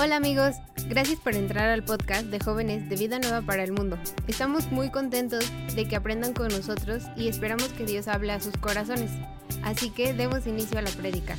[0.00, 0.56] Hola amigos,
[0.88, 3.98] gracias por entrar al podcast de jóvenes de Vida Nueva para el Mundo.
[4.26, 5.44] Estamos muy contentos
[5.74, 9.10] de que aprendan con nosotros y esperamos que Dios hable a sus corazones.
[9.62, 11.36] Así que demos inicio a la prédica.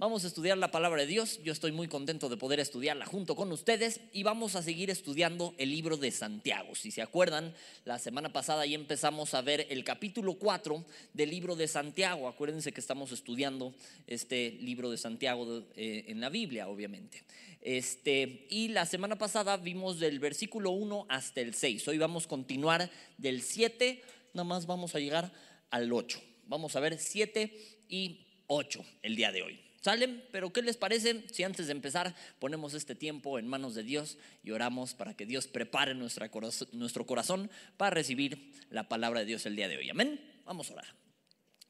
[0.00, 1.42] Vamos a estudiar la palabra de Dios.
[1.44, 5.54] Yo estoy muy contento de poder estudiarla junto con ustedes y vamos a seguir estudiando
[5.58, 6.74] el libro de Santiago.
[6.74, 7.52] Si se acuerdan,
[7.84, 12.28] la semana pasada ya empezamos a ver el capítulo 4 del libro de Santiago.
[12.28, 13.74] Acuérdense que estamos estudiando
[14.06, 17.22] este libro de Santiago eh, en la Biblia, obviamente.
[17.60, 21.88] Este, y la semana pasada vimos del versículo 1 hasta el 6.
[21.88, 24.00] Hoy vamos a continuar del 7,
[24.32, 25.30] nada más vamos a llegar
[25.68, 26.22] al 8.
[26.46, 27.54] Vamos a ver 7
[27.90, 29.69] y 8 el día de hoy.
[29.80, 30.22] ¿Salen?
[30.30, 34.18] Pero ¿qué les parece si antes de empezar ponemos este tiempo en manos de Dios
[34.42, 39.56] y oramos para que Dios prepare nuestro corazón para recibir la palabra de Dios el
[39.56, 39.88] día de hoy?
[39.88, 40.20] Amén.
[40.44, 40.94] Vamos a orar.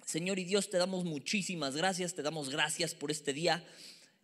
[0.05, 3.65] Señor y Dios, te damos muchísimas gracias, te damos gracias por este día.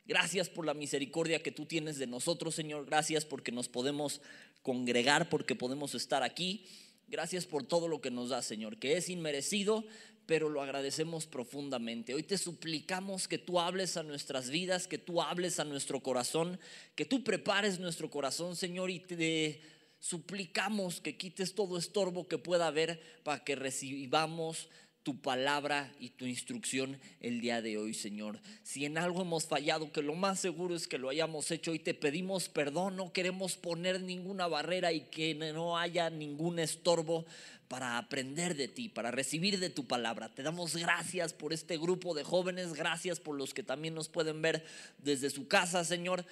[0.04, 2.86] Gracias por la misericordia que tú tienes de nosotros, Señor.
[2.86, 4.20] Gracias porque nos podemos
[4.62, 6.64] congregar, porque podemos estar aquí.
[7.08, 9.84] Gracias por todo lo que nos da, Señor, que es inmerecido,
[10.26, 12.14] pero lo agradecemos profundamente.
[12.14, 16.58] Hoy te suplicamos que tú hables a nuestras vidas, que tú hables a nuestro corazón,
[16.94, 19.60] que tú prepares nuestro corazón, Señor, y te
[20.00, 24.68] suplicamos que quites todo estorbo que pueda haber para que recibamos
[25.06, 28.40] tu palabra y tu instrucción el día de hoy, Señor.
[28.64, 31.78] Si en algo hemos fallado, que lo más seguro es que lo hayamos hecho y
[31.78, 37.24] te pedimos perdón, no queremos poner ninguna barrera y que no haya ningún estorbo
[37.68, 40.34] para aprender de ti, para recibir de tu palabra.
[40.34, 44.40] Te damos gracias por este grupo de jóvenes, gracias por los que también nos pueden
[44.42, 44.64] ver
[44.98, 46.24] desde su casa, Señor.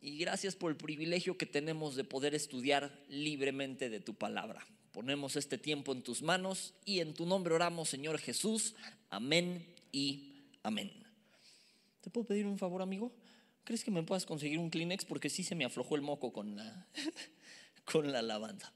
[0.00, 4.66] Y gracias por el privilegio que tenemos de poder estudiar libremente de tu palabra.
[4.92, 8.74] Ponemos este tiempo en tus manos y en tu nombre oramos, Señor Jesús.
[9.10, 10.92] Amén y amén.
[12.00, 13.12] ¿Te puedo pedir un favor, amigo?
[13.64, 15.04] ¿Crees que me puedas conseguir un Kleenex?
[15.04, 16.88] Porque sí se me aflojó el moco con la,
[17.84, 18.72] con la lavanda.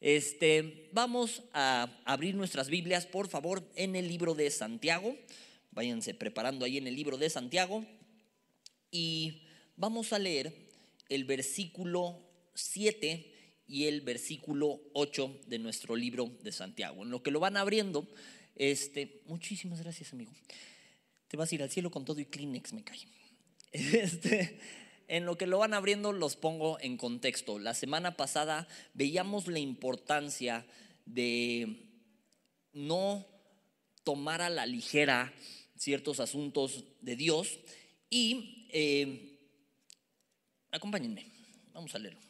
[0.00, 5.16] Este, vamos a abrir nuestras Biblias, por favor, en el libro de Santiago.
[5.72, 7.84] Váyanse preparando ahí en el libro de Santiago.
[8.90, 9.42] Y
[9.76, 10.52] vamos a leer
[11.08, 12.22] el versículo
[12.54, 13.32] 7
[13.66, 17.02] y el versículo 8 de nuestro libro de Santiago.
[17.02, 18.08] En lo que lo van abriendo,
[18.54, 20.32] este, muchísimas gracias, amigo.
[21.26, 22.98] Te vas a ir al cielo con todo y Kleenex, me cae.
[23.72, 24.58] Este,
[25.08, 27.58] en lo que lo van abriendo, los pongo en contexto.
[27.58, 30.66] La semana pasada veíamos la importancia
[31.06, 31.88] de
[32.74, 33.26] no
[34.04, 35.32] tomar a la ligera
[35.76, 37.58] ciertos asuntos de Dios
[38.10, 39.38] y eh,
[40.70, 41.26] acompáñenme,
[41.72, 42.20] vamos a leerlo.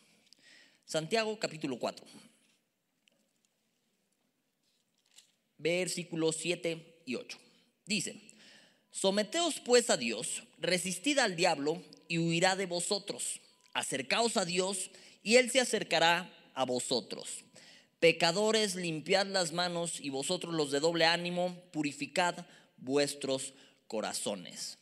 [0.85, 2.07] Santiago capítulo 4.
[5.59, 7.39] Versículos 7 y 8.
[7.85, 8.28] Dice,
[9.01, 13.41] someteos pues a Dios, resistid al diablo y huirá de vosotros.
[13.73, 14.91] Acercaos a Dios
[15.23, 17.45] y Él se acercará a vosotros.
[18.01, 23.55] Pecadores, limpiad las manos y vosotros los de doble ánimo, purificad vuestros
[23.87, 24.79] corazones.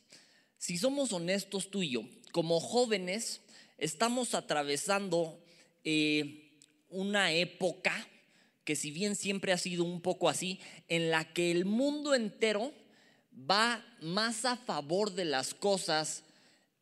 [0.57, 3.41] Si somos honestos tú y yo, como jóvenes,
[3.77, 5.39] estamos atravesando
[5.83, 6.53] eh,
[6.89, 8.07] una época
[8.63, 12.73] que si bien siempre ha sido un poco así, en la que el mundo entero
[13.37, 16.23] va más a favor de las cosas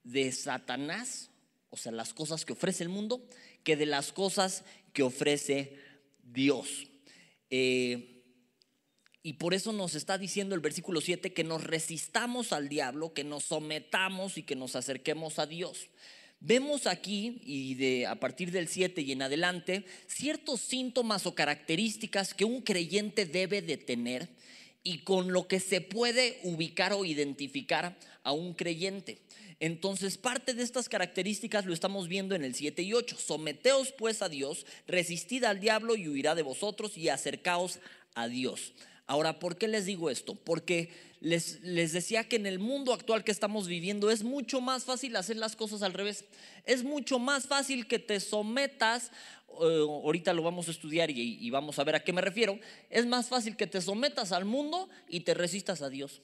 [0.04, 1.30] de Satanás,
[1.70, 3.28] o sea, las cosas que ofrece el mundo,
[3.64, 5.78] que de las cosas que ofrece
[6.24, 6.88] Dios.
[7.50, 8.24] Eh,
[9.22, 13.24] y por eso nos está diciendo el versículo 7 que nos resistamos al diablo, que
[13.24, 15.90] nos sometamos y que nos acerquemos a Dios.
[16.40, 22.36] Vemos aquí, y de, a partir del 7 y en adelante, ciertos síntomas o características
[22.36, 24.30] que un creyente debe de tener
[24.86, 29.20] y con lo que se puede ubicar o identificar a un creyente.
[29.60, 33.18] Entonces, parte de estas características lo estamos viendo en el 7 y 8.
[33.18, 37.80] Someteos pues a Dios, resistid al diablo y huirá de vosotros y acercaos
[38.14, 38.74] a Dios.
[39.08, 40.36] Ahora, ¿por qué les digo esto?
[40.36, 44.84] Porque les, les, decía que en el mundo actual que estamos viviendo es mucho más
[44.84, 46.26] fácil hacer las cosas al revés.
[46.66, 49.12] Es mucho más fácil que te sometas,
[49.60, 52.60] ahorita lo vamos a estudiar y, y vamos a ver a qué me refiero,
[52.90, 56.22] es más fácil que te sometas al mundo y te resistas a Dios.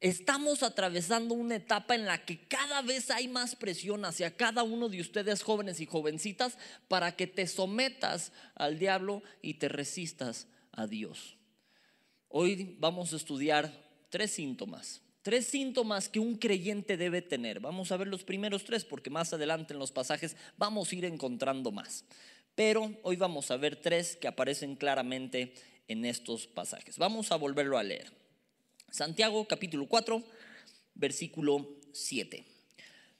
[0.00, 4.90] Estamos atravesando una etapa en la que cada vez hay más presión hacia cada uno
[4.90, 10.86] de ustedes jóvenes y jovencitas para que te sometas al diablo y te resistas a
[10.86, 11.38] Dios.
[12.28, 13.72] Hoy vamos a estudiar
[14.10, 17.58] tres síntomas, tres síntomas que un creyente debe tener.
[17.58, 21.04] Vamos a ver los primeros tres porque más adelante en los pasajes vamos a ir
[21.04, 22.04] encontrando más.
[22.54, 25.52] Pero hoy vamos a ver tres que aparecen claramente
[25.88, 26.96] en estos pasajes.
[26.96, 28.12] Vamos a volverlo a leer.
[28.88, 30.22] Santiago capítulo 4,
[30.94, 32.44] versículo 7.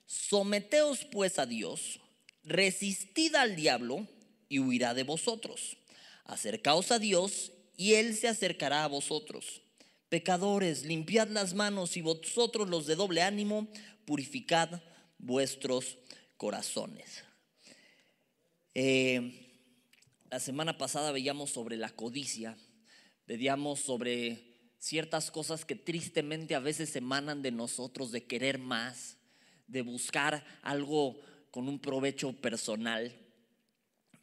[0.07, 1.99] Someteos pues a Dios,
[2.45, 4.07] resistid al diablo
[4.49, 5.77] y huirá de vosotros.
[6.25, 9.66] Acercaos a Dios y Él se acercará a vosotros.
[10.09, 13.69] Pecadores, limpiad las manos y vosotros los de doble ánimo,
[14.05, 14.81] purificad
[15.19, 15.99] vuestros
[16.37, 17.25] corazones.
[18.75, 19.47] Eh,
[20.31, 22.57] la semana pasada veíamos sobre la codicia,
[23.27, 29.17] veíamos sobre ciertas cosas que tristemente a veces emanan de nosotros, de querer más,
[29.67, 31.19] de buscar algo
[31.51, 33.13] con un provecho personal.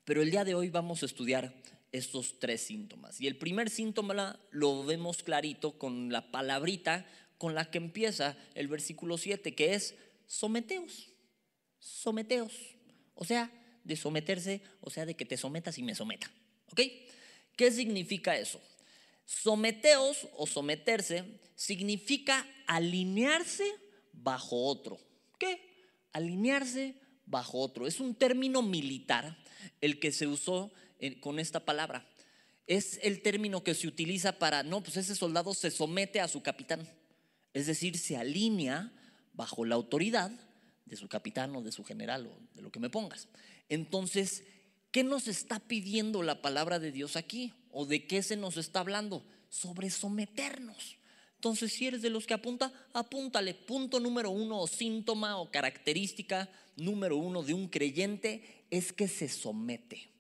[0.06, 1.54] Pero el día de hoy vamos a estudiar
[1.94, 3.22] estos tres síntomas.
[3.22, 7.06] Y el primer síntoma lo vemos clarito con la palabrita
[7.38, 9.96] con la que empieza el versículo 7, que es
[10.28, 11.10] someteos,
[11.80, 12.54] someteos.
[13.16, 13.52] O sea,
[13.84, 16.32] de someterse, o sea, de que te sometas y me someta.
[16.72, 16.82] ¿Ok?
[17.56, 18.62] ¿Qué significa eso?
[19.26, 21.24] Someteos o someterse
[21.56, 23.70] significa alinearse
[24.12, 25.00] bajo otro.
[25.38, 25.60] ¿Qué?
[26.12, 27.88] Alinearse bajo otro.
[27.88, 29.38] Es un término militar
[29.82, 30.72] el que se usó
[31.20, 32.08] con esta palabra.
[32.66, 36.42] Es el término que se utiliza para, no, pues ese soldado se somete a su
[36.42, 36.88] capitán.
[37.54, 38.92] Es decir, se alinea
[39.34, 40.32] bajo la autoridad
[40.86, 43.28] de su capitán o de su general o de lo que me pongas.
[43.70, 44.44] Entonces,
[44.92, 47.54] ¿qué nos está pidiendo la palabra de Dios aquí?
[47.72, 49.26] ¿O de qué se nos está hablando?
[49.50, 50.98] Sobre someternos.
[51.36, 53.54] Entonces, si eres de los que apunta, apúntale.
[53.54, 59.28] Punto número uno o síntoma o característica número uno de un creyente es que se
[59.28, 60.13] somete.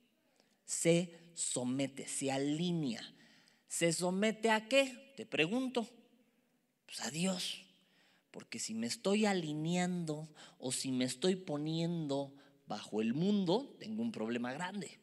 [0.66, 3.04] Se somete, se alinea.
[3.68, 5.14] ¿Se somete a qué?
[5.18, 5.88] Te pregunto.
[6.86, 7.66] Pues a Dios.
[8.32, 10.28] Porque si me estoy alineando
[10.58, 12.34] o si me estoy poniendo
[12.68, 15.00] bajo el mundo, tengo un problema grande.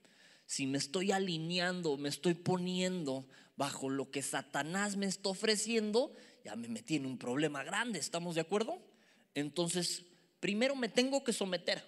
[0.47, 6.13] Si me estoy alineando, me estoy poniendo bajo lo que Satanás me está ofreciendo,
[6.45, 8.83] ya me metí en un problema grande, ¿estamos de acuerdo?
[9.35, 10.05] Entonces,
[10.41, 11.85] primero me tengo que someter.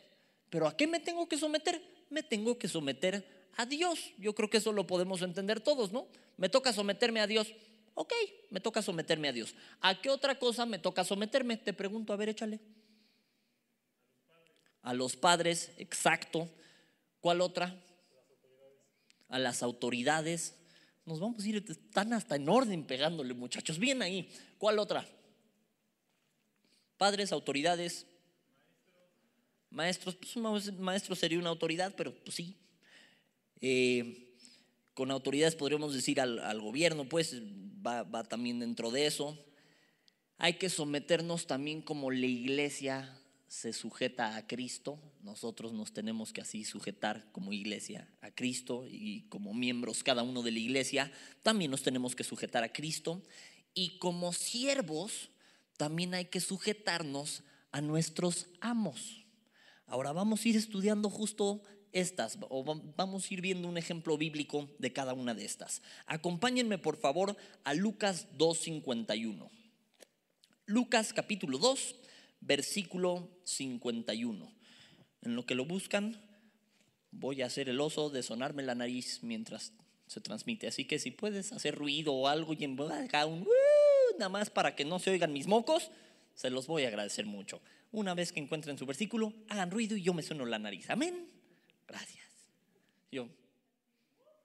[0.51, 1.83] ¿Pero a qué me tengo que someter?
[2.11, 4.13] Me tengo que someter a Dios.
[4.19, 6.09] Yo creo que eso lo podemos entender todos, ¿no?
[6.37, 7.53] Me toca someterme a Dios.
[7.95, 8.13] Ok,
[8.51, 9.55] me toca someterme a Dios.
[9.81, 11.57] ¿A qué otra cosa me toca someterme?
[11.57, 12.61] Te pregunto, a ver, échale.
[14.83, 16.49] A los padres, exacto.
[17.21, 17.81] ¿Cuál otra?
[19.29, 20.55] A las autoridades.
[21.05, 23.79] Nos vamos a ir, están hasta en orden pegándole, muchachos.
[23.79, 24.31] Bien ahí.
[24.59, 25.07] ¿Cuál otra?
[26.97, 28.07] Padres, autoridades.
[29.71, 32.57] Maestros, pues maestro sería una autoridad, pero pues sí.
[33.63, 34.37] Eh,
[34.93, 37.41] con autoridades podríamos decir al, gobierno, pues
[37.85, 39.39] va, va también dentro de eso.
[40.37, 43.19] Hay que someternos también como la iglesia
[43.53, 49.29] se sujeta a Cristo, nosotros nos tenemos que así sujetar como iglesia a Cristo y
[49.29, 51.13] como miembros cada uno de la iglesia,
[51.43, 53.23] también nos tenemos que sujetar a Cristo
[53.75, 55.29] y como siervos
[55.77, 57.43] también hay que sujetarnos
[57.73, 59.27] a nuestros amos.
[59.85, 61.63] Ahora vamos a ir estudiando justo
[61.93, 62.65] estas, o
[62.97, 65.83] vamos a ir viendo un ejemplo bíblico de cada una de estas.
[66.07, 69.51] Acompáñenme por favor a Lucas 2.51.
[70.67, 71.97] Lucas capítulo 2,
[72.41, 74.53] versículo 51.
[75.23, 76.21] En lo que lo buscan,
[77.11, 79.73] voy a hacer el oso de sonarme la nariz mientras
[80.07, 80.67] se transmite.
[80.67, 84.75] Así que si puedes hacer ruido o algo y en un uh, nada más para
[84.75, 85.91] que no se oigan mis mocos,
[86.35, 87.61] se los voy a agradecer mucho.
[87.93, 90.89] Una vez que encuentren su versículo, hagan ruido y yo me sueno la nariz.
[90.89, 91.32] Amén.
[91.93, 92.25] Gracias.
[93.11, 93.29] Yo,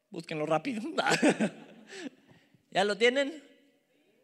[0.10, 0.82] búsquenlo rápido.
[2.72, 3.42] ¿Ya lo tienen?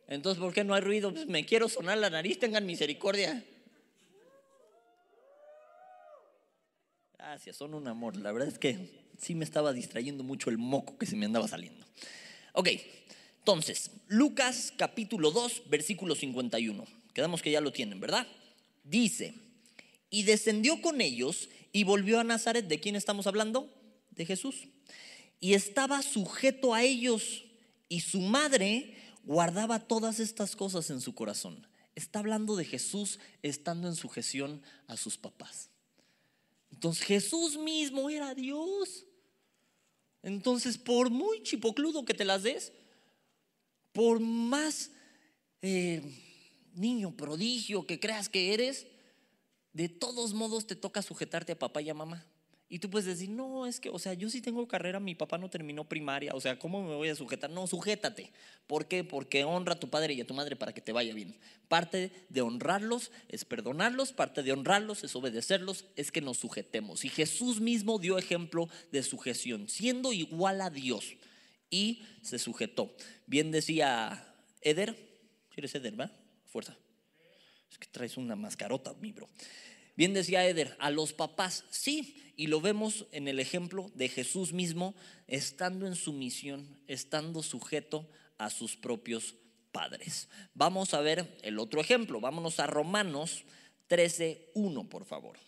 [0.08, 1.14] Entonces, ¿por qué no hay ruido?
[1.14, 3.42] Pues me quiero sonar la nariz, tengan misericordia.
[7.18, 8.18] Gracias, son un amor.
[8.18, 11.48] La verdad es que sí me estaba distrayendo mucho el moco que se me andaba
[11.48, 11.86] saliendo.
[12.52, 12.68] Ok,
[13.40, 16.86] entonces, Lucas capítulo 2, versículo 51.
[17.14, 18.28] Quedamos que ya lo tienen, ¿verdad?
[18.84, 19.34] Dice,
[20.14, 22.68] y descendió con ellos y volvió a Nazaret.
[22.68, 23.68] ¿De quién estamos hablando?
[24.12, 24.68] De Jesús.
[25.40, 27.46] Y estaba sujeto a ellos
[27.90, 31.66] y su madre guardaba todas estas cosas en su corazón.
[31.96, 35.72] Está hablando de Jesús estando en sujeción a sus papás.
[36.72, 39.08] Entonces Jesús mismo era Dios.
[40.22, 42.72] Entonces, por muy chipocludo que te las des,
[43.92, 44.92] por más
[45.64, 46.04] eh,
[46.76, 48.86] niño prodigio que creas que eres,
[49.74, 52.26] de todos modos te toca sujetarte a papá y a mamá.
[52.74, 55.38] Y tú puedes decir, no, es que, o sea, yo sí tengo carrera, mi papá
[55.38, 57.52] no terminó primaria, o sea, ¿cómo me voy a sujetar?
[57.52, 58.32] No, sujétate.
[58.66, 59.04] ¿Por qué?
[59.04, 61.38] Porque honra a tu padre y a tu madre para que te vaya bien.
[61.68, 67.06] Parte de honrarlos es perdonarlos, parte de honrarlos es obedecerlos, es que nos sujetemos.
[67.06, 71.14] Y Jesús mismo dio ejemplo de sujeción, siendo igual a Dios.
[71.70, 72.96] Y se sujetó.
[73.28, 74.98] Bien decía Eder,
[75.52, 76.12] ¿quieres Eder, va?
[76.48, 76.76] Fuerza.
[77.74, 79.28] Es que traes una mascarota, mi bro.
[79.96, 84.54] Bien decía Eder, a los papás, sí, y lo vemos en el ejemplo de Jesús
[84.54, 84.94] mismo,
[85.28, 89.34] estando en sumisión, estando sujeto a sus propios
[89.72, 90.30] padres.
[90.54, 93.44] Vamos a ver el otro ejemplo, vámonos a Romanos
[93.88, 95.40] 13, 1, por favor.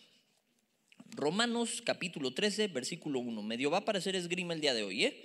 [1.11, 3.43] Romanos capítulo 13, versículo 1.
[3.43, 5.23] Medio va a parecer esgrima el día de hoy, ¿eh?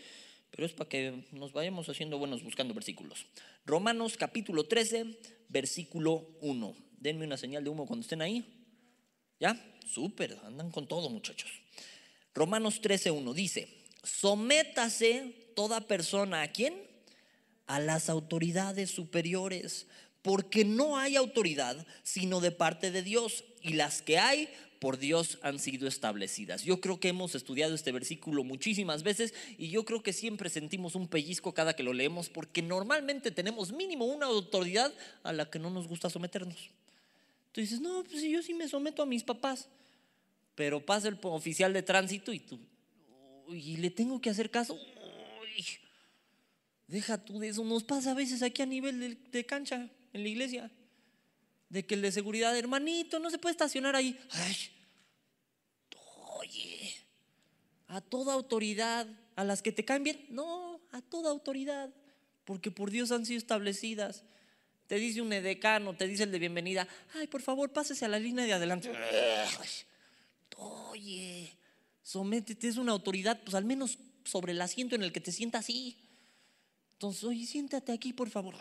[0.50, 3.26] pero es para que nos vayamos haciendo buenos buscando versículos.
[3.64, 6.89] Romanos capítulo 13, versículo 1.
[7.00, 8.44] Denme una señal de humo cuando estén ahí.
[9.40, 9.58] ¿Ya?
[9.90, 11.50] Súper, andan con todo muchachos.
[12.34, 13.68] Romanos 13, 1 dice,
[14.04, 16.74] sométase toda persona a quién?
[17.66, 19.86] A las autoridades superiores,
[20.22, 25.38] porque no hay autoridad sino de parte de Dios, y las que hay por Dios
[25.42, 26.64] han sido establecidas.
[26.64, 30.94] Yo creo que hemos estudiado este versículo muchísimas veces y yo creo que siempre sentimos
[30.94, 34.92] un pellizco cada que lo leemos porque normalmente tenemos mínimo una autoridad
[35.22, 36.70] a la que no nos gusta someternos.
[37.52, 39.68] Tú dices, no, pues yo sí me someto a mis papás,
[40.54, 42.58] pero pasa el oficial de tránsito y tú,
[43.48, 44.78] y le tengo que hacer caso.
[46.86, 50.28] deja tú de eso, nos pasa a veces aquí a nivel de, cancha en la
[50.28, 50.70] iglesia
[51.68, 54.18] de que el de seguridad, hermanito, no se puede estacionar ahí.
[56.38, 56.94] Oye,
[57.86, 61.90] a toda autoridad, a las que te caen bien, no, a toda autoridad,
[62.44, 64.24] porque por Dios han sido establecidas.
[64.90, 68.18] Te dice un edecano, te dice el de bienvenida, ay, por favor, pásese a la
[68.18, 68.90] línea de adelante.
[70.56, 71.56] oye,
[72.02, 75.60] sométete, es una autoridad, pues al menos sobre el asiento en el que te sientas
[75.60, 75.96] así.
[76.94, 78.56] Entonces, oye, siéntate aquí, por favor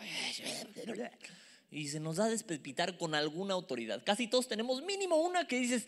[1.72, 4.02] y se nos da a despepitar con alguna autoridad.
[4.04, 5.86] Casi todos tenemos mínimo una que dices,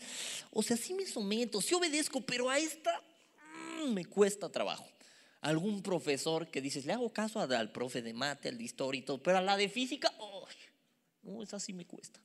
[0.51, 3.01] o sea, sí me someto, sí obedezco, pero a esta
[3.81, 4.85] mm, me cuesta trabajo.
[5.43, 9.21] Algún profesor que dices, le hago caso al profe de mate, al de y todo,
[9.21, 10.47] pero a la de física, oh,
[11.23, 12.21] no, esa sí me cuesta.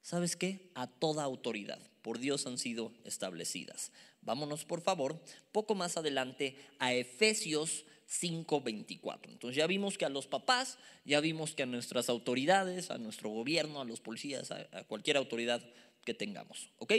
[0.00, 0.70] ¿Sabes qué?
[0.74, 3.92] A toda autoridad, por Dios han sido establecidas.
[4.22, 5.20] Vámonos, por favor,
[5.52, 9.28] poco más adelante a Efesios 5.24.
[9.28, 13.28] Entonces ya vimos que a los papás, ya vimos que a nuestras autoridades, a nuestro
[13.28, 15.62] gobierno, a los policías, a, cualquier autoridad
[16.06, 16.70] que tengamos.
[16.78, 16.94] ¿Ok?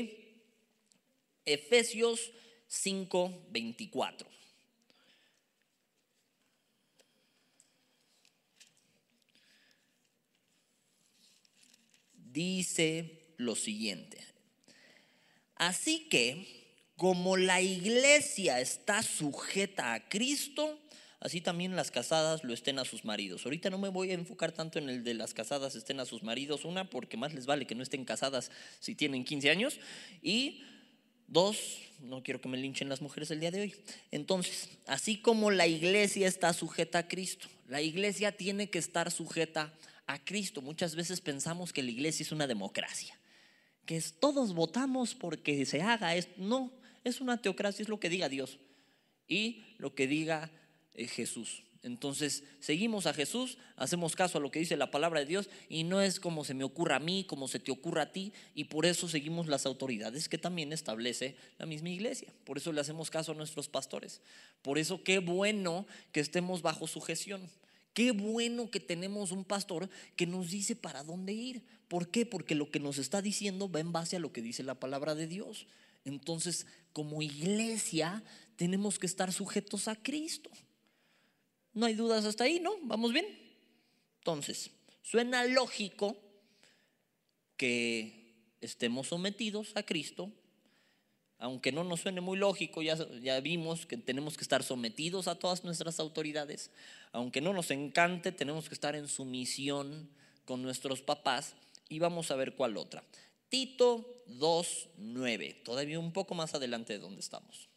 [1.46, 2.32] Efesios
[2.70, 4.28] 5.24.
[12.32, 14.18] Dice lo siguiente.
[15.56, 16.48] Así que,
[16.96, 20.80] como la iglesia está sujeta a Cristo,
[21.20, 23.46] así también las casadas lo estén a sus maridos.
[23.46, 26.24] Ahorita no me voy a enfocar tanto en el de las casadas estén a sus
[26.24, 29.80] maridos, una, porque más les vale que no estén casadas si tienen 15 años,
[30.22, 30.64] y
[31.28, 31.58] dos,
[32.00, 33.76] no quiero que me linchen las mujeres el día de hoy.
[34.12, 39.64] Entonces, así como la iglesia está sujeta a Cristo, la iglesia tiene que estar sujeta
[39.64, 40.62] a Cristo.
[40.62, 43.20] Muchas veces pensamos que la iglesia es una democracia,
[43.86, 46.34] que todos votamos porque se haga esto.
[46.38, 46.72] No,
[47.04, 48.60] es una teocracia, es lo que diga Dios
[49.28, 50.52] y lo que diga
[50.96, 51.64] Jesús.
[51.84, 55.84] Entonces seguimos a Jesús, hacemos caso a lo que dice la palabra de Dios y
[55.84, 58.66] no es como se me ocurra a mí, como se te ocurra a ti y
[58.66, 62.32] por eso seguimos las autoridades que también establece la misma iglesia.
[62.46, 64.22] Por eso le hacemos caso a nuestros pastores.
[64.62, 67.50] Por eso qué bueno que estemos bajo sujeción.
[67.94, 71.64] Qué bueno que tenemos un pastor que nos dice para dónde ir.
[71.88, 72.26] ¿Por qué?
[72.26, 75.14] Porque lo que nos está diciendo va en base a lo que dice la palabra
[75.14, 75.68] de Dios.
[76.06, 78.24] Entonces, como iglesia,
[78.56, 80.50] tenemos que estar sujetos a Cristo.
[81.74, 82.74] No hay dudas hasta ahí, ¿no?
[82.84, 83.26] ¿Vamos bien?
[84.20, 84.72] Entonces,
[85.02, 86.18] suena lógico
[87.58, 90.32] que estemos sometidos a Cristo,
[91.42, 92.96] aunque no nos suene muy lógico, ya,
[93.42, 96.70] vimos que tenemos que estar sometidos a todas nuestras autoridades,
[97.12, 100.08] aunque no nos encante, tenemos que estar en sumisión
[100.46, 101.56] con nuestros papás
[101.90, 103.04] y vamos a ver cuál otra.
[103.50, 107.70] Tito 2.9, todavía un poco más adelante de donde estamos.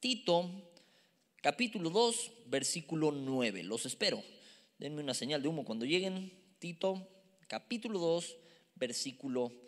[0.00, 0.50] Tito
[1.42, 3.64] capítulo 2, versículo 9.
[3.64, 4.24] Los espero.
[4.78, 6.32] Denme una señal de humo cuando lleguen.
[6.58, 7.06] Tito,
[7.48, 8.36] capítulo 2,
[8.76, 9.67] versículo 9.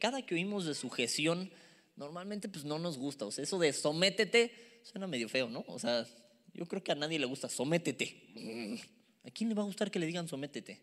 [0.00, 1.50] Cada que oímos de sujeción,
[1.96, 3.26] normalmente pues no nos gusta.
[3.26, 5.64] O sea, eso de sométete suena medio feo, ¿no?
[5.68, 6.06] O sea,
[6.54, 8.80] yo creo que a nadie le gusta sométete.
[9.24, 10.82] ¿A quién le va a gustar que le digan sométete?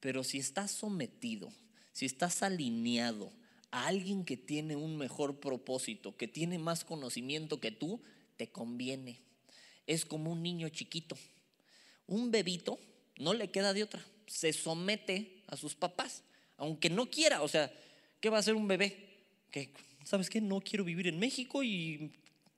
[0.00, 1.50] Pero si estás sometido,
[1.92, 3.32] si estás alineado
[3.70, 8.00] a alguien que tiene un mejor propósito, que tiene más conocimiento que tú,
[8.36, 9.20] te conviene
[9.88, 11.16] es como un niño chiquito.
[12.06, 12.78] Un bebito
[13.16, 16.22] no le queda de otra, se somete a sus papás,
[16.58, 17.72] aunque no quiera, o sea,
[18.20, 19.08] ¿qué va a hacer un bebé?
[19.50, 19.72] Que,
[20.04, 20.40] ¿sabes qué?
[20.40, 22.12] No quiero vivir en México y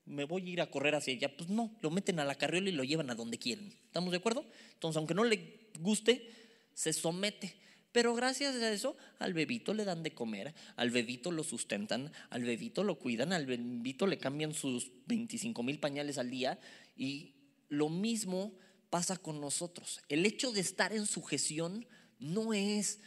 [0.07, 1.37] me voy a ir a correr hacia allá.
[1.37, 3.73] Pues no, lo meten a la carriola y lo llevan a donde quieren.
[3.85, 4.45] ¿Estamos de acuerdo?
[4.73, 6.29] Entonces, aunque no le guste,
[6.75, 7.55] se somete.
[7.93, 12.45] Pero gracias a eso, al bebito le dan de comer, al bebito lo sustentan, al
[12.45, 16.61] bebito lo cuidan, al bebito le cambian sus 25 mil pañales al día
[16.97, 17.35] y
[17.69, 18.53] lo mismo
[18.91, 20.01] pasa con nosotros.
[20.09, 21.85] El hecho de estar en sujeción
[22.21, 23.01] no es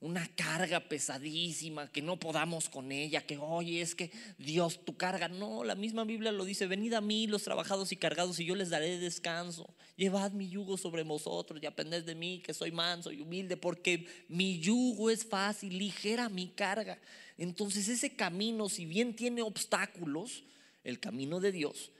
[0.00, 5.28] una carga pesadísima, que no podamos con ella, que oye, es que Dios tu carga.
[5.28, 8.54] No, la misma Biblia lo dice, venid a mí los trabajados y cargados y yo
[8.54, 9.68] les daré descanso.
[9.96, 14.06] Llevad mi yugo sobre vosotros y aprended de mí, que soy manso y humilde, porque
[14.28, 16.98] mi yugo es fácil, ligera mi carga.
[17.38, 20.44] Entonces ese camino, si bien tiene obstáculos,
[20.84, 21.90] el camino de Dios,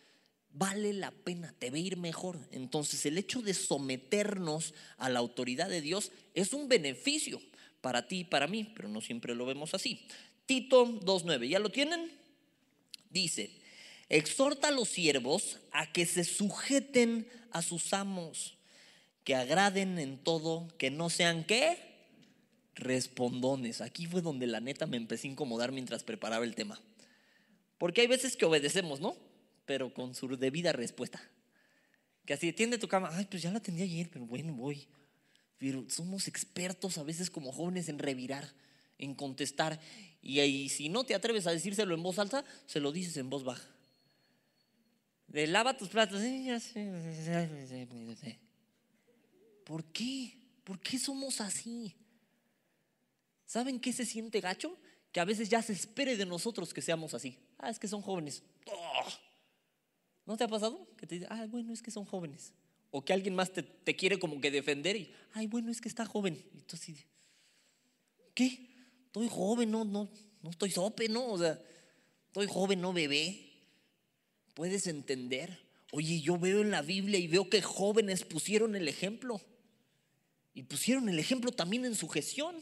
[0.58, 2.38] vale la pena, te ve ir mejor.
[2.50, 7.40] Entonces el hecho de someternos a la autoridad de Dios es un beneficio
[7.80, 10.06] para ti y para mí, pero no siempre lo vemos así.
[10.46, 12.10] Tito 2.9, ¿ya lo tienen?
[13.10, 13.50] Dice,
[14.08, 18.56] exhorta a los siervos a que se sujeten a sus amos,
[19.24, 21.78] que agraden en todo, que no sean qué?
[22.74, 23.80] Respondones.
[23.80, 26.80] Aquí fue donde la neta me empecé a incomodar mientras preparaba el tema.
[27.78, 29.25] Porque hay veces que obedecemos, ¿no?
[29.66, 31.20] Pero con su debida respuesta.
[32.24, 34.88] Que así tiende tu cama, ay, pues ya la atendí ayer, pero bueno, voy.
[35.58, 38.52] Pero somos expertos a veces como jóvenes en revirar,
[38.98, 39.80] en contestar.
[40.20, 43.30] Y ahí, si no te atreves a decírselo en voz alta, se lo dices en
[43.30, 43.68] voz baja.
[45.28, 46.20] De lava tus platos.
[49.64, 50.38] ¿Por qué?
[50.64, 51.94] ¿Por qué somos así?
[53.46, 54.76] ¿Saben qué se siente gacho?
[55.12, 57.38] Que a veces ya se espere de nosotros que seamos así.
[57.58, 58.42] Ah, es que son jóvenes.
[60.26, 60.86] ¿No te ha pasado?
[60.96, 62.52] Que te dicen, ah, bueno, es que son jóvenes
[62.90, 66.06] o que alguien más te, quiere como que defender y, ay, bueno, es que está
[66.06, 66.42] joven.
[66.54, 66.96] Y tú así,
[68.34, 68.70] ¿qué?
[69.04, 70.08] Estoy joven, no, no,
[70.42, 71.26] no estoy sope, ¿no?
[71.26, 71.60] O sea,
[72.28, 73.52] estoy joven, no bebé.
[74.54, 75.58] ¿Puedes entender?
[75.92, 79.42] Oye, yo veo en la Biblia y veo que jóvenes pusieron el ejemplo.
[80.54, 82.56] Y pusieron el ejemplo también en su gestión.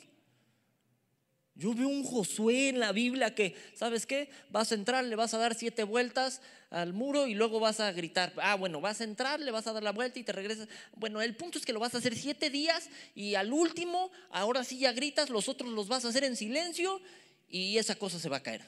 [1.57, 4.29] Yo veo un Josué en la Biblia que, ¿sabes qué?
[4.51, 6.41] Vas a entrar, le vas a dar siete vueltas
[6.71, 8.33] al muro y luego vas a gritar.
[8.39, 10.69] Ah, bueno, vas a entrar, le vas a dar la vuelta y te regresas.
[10.97, 14.65] Bueno, el punto es que lo vas a hacer siete días y al último, ahora
[14.65, 17.01] sí ya gritas, los otros los vas a hacer en silencio
[17.49, 18.63] y esa cosa se va a caer.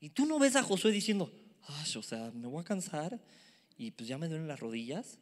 [0.00, 1.32] Y tú no ves a Josué diciendo,
[1.68, 3.20] ah, o sea, me voy a cansar
[3.78, 5.18] y pues ya me duelen las rodillas.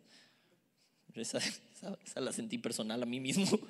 [1.15, 1.41] Esa,
[2.17, 3.47] la sentí personal a mí mismo.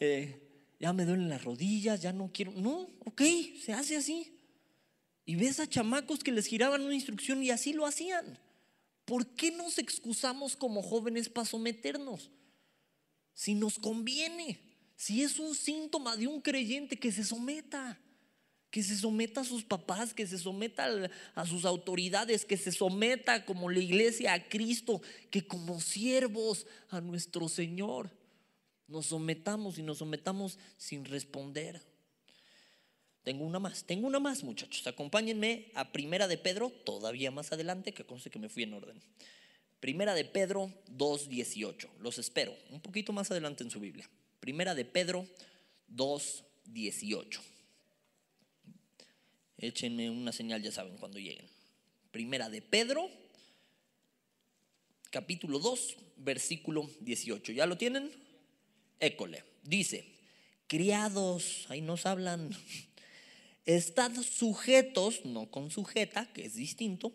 [0.00, 0.47] Eh,
[0.80, 2.52] ya me duelen las rodillas, ya no quiero.
[2.52, 3.22] No, ok,
[3.64, 4.32] se hace así.
[5.24, 8.38] Y ves a chamacos que les giraban una instrucción y así lo hacían.
[9.04, 12.30] ¿Por qué nos excusamos como jóvenes para someternos?
[13.34, 14.60] Si nos conviene,
[14.96, 17.98] si es un síntoma de un creyente que se someta,
[18.70, 23.44] que se someta a sus papás, que se someta a sus autoridades, que se someta
[23.44, 28.17] como la iglesia a Cristo, que como siervos a nuestro Señor
[28.88, 31.80] nos sometamos y nos sometamos sin responder.
[33.22, 34.86] Tengo una más, tengo una más, muchachos.
[34.86, 39.00] Acompáñenme a Primera de Pedro, todavía más adelante, que conste que me fui en orden.
[39.80, 41.88] Primera de Pedro 2.18.
[42.00, 44.08] Los espero, un poquito más adelante en su Biblia.
[44.40, 45.26] Primera de Pedro
[45.94, 47.40] 2.18.
[49.58, 51.46] Échenme una señal, ya saben, cuando lleguen.
[52.10, 53.10] Primera de Pedro,
[55.10, 57.52] capítulo 2, versículo 18.
[57.52, 58.27] ¿Ya lo tienen?
[59.00, 60.04] École, dice,
[60.66, 62.50] criados, ahí nos hablan,
[63.64, 67.12] estad sujetos, no con sujeta, que es distinto,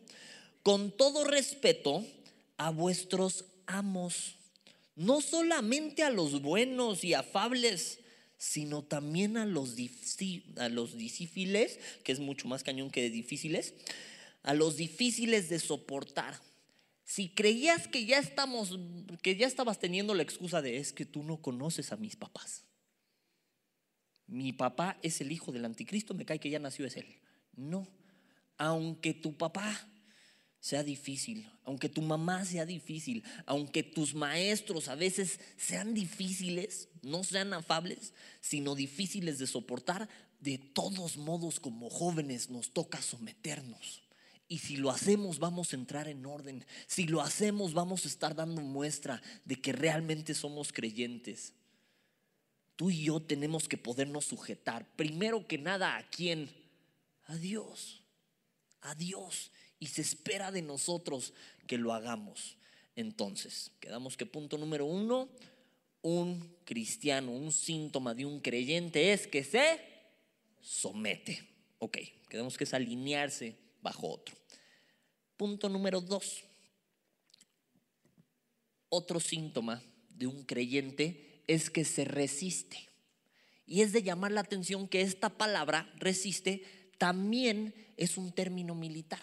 [0.62, 2.06] con todo respeto
[2.58, 4.36] a vuestros amos,
[4.96, 8.00] no solamente a los buenos y afables,
[8.38, 9.76] sino también a los,
[10.58, 13.74] a los difíciles, que es mucho más cañón que difíciles,
[14.44, 16.40] a los difíciles de soportar
[17.14, 18.80] si creías que ya estamos,
[19.22, 22.64] que ya estabas teniendo la excusa de es que tú no conoces a mis papás.
[24.26, 27.20] Mi papá es el hijo del anticristo, me cae que ya nació es él.
[27.56, 27.88] No,
[28.58, 29.88] aunque tu papá
[30.60, 37.24] sea difícil, aunque tu mamá sea difícil, aunque tus maestros a veces sean difíciles, no
[37.24, 44.02] sean afables, sino difíciles de soportar, de todos modos como jóvenes nos toca someternos.
[44.48, 46.66] Y si lo hacemos vamos a entrar en orden.
[46.88, 51.54] Si lo hacemos vamos a estar dando muestra de que realmente somos creyentes.
[52.76, 54.86] Tú y yo tenemos que podernos sujetar.
[54.96, 56.50] Primero que nada, ¿a quién?
[57.26, 58.04] A Dios.
[58.82, 59.52] A Dios.
[59.80, 61.34] Y se espera de nosotros
[61.68, 62.58] que lo hagamos.
[62.96, 65.30] Entonces, quedamos que punto número uno,
[66.02, 69.80] un cristiano, un síntoma de un creyente es que se
[70.62, 71.48] somete.
[71.80, 71.98] Ok,
[72.30, 74.36] quedamos que es alinearse bajo otro.
[75.38, 76.44] Punto número dos.
[78.90, 82.90] Otro síntoma de un creyente es que se resiste.
[83.66, 86.64] Y es de llamar la atención que esta palabra resiste
[86.98, 89.22] también es un término militar.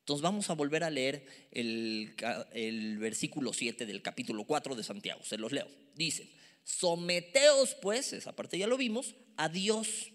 [0.00, 2.14] Entonces vamos a volver a leer el,
[2.52, 5.22] el, versículo 7 del capítulo 4 de Santiago.
[5.22, 5.68] Se los leo.
[5.94, 6.28] Dice,
[6.64, 10.10] someteos pues, esa parte ya lo vimos, a Dios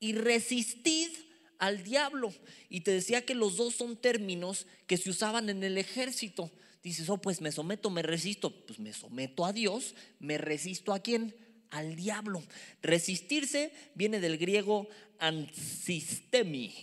[0.00, 1.10] y resistid
[1.58, 2.32] al diablo.
[2.68, 6.50] Y te decía que los dos son términos que se usaban en el ejército.
[6.82, 8.50] Dices, oh, pues me someto, me resisto.
[8.66, 11.34] Pues me someto a Dios, me resisto a quién?
[11.70, 12.42] Al diablo.
[12.82, 14.88] Resistirse viene del griego
[15.18, 16.74] ansistemi.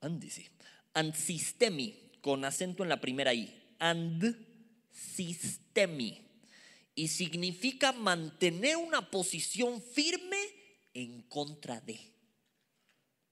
[0.00, 0.46] Andici.
[0.94, 3.52] Ansistemi, con acento en la primera I.
[3.78, 4.62] Ansistemi.
[6.94, 10.38] Y significa mantener una posición firme
[10.94, 12.13] en contra de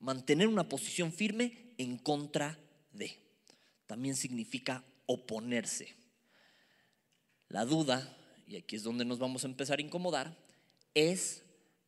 [0.03, 2.59] mantener una posición firme en contra
[2.93, 3.17] de.
[3.87, 5.95] También significa oponerse.
[7.49, 10.37] La duda, y aquí es donde nos vamos a empezar a incomodar,
[10.95, 11.45] es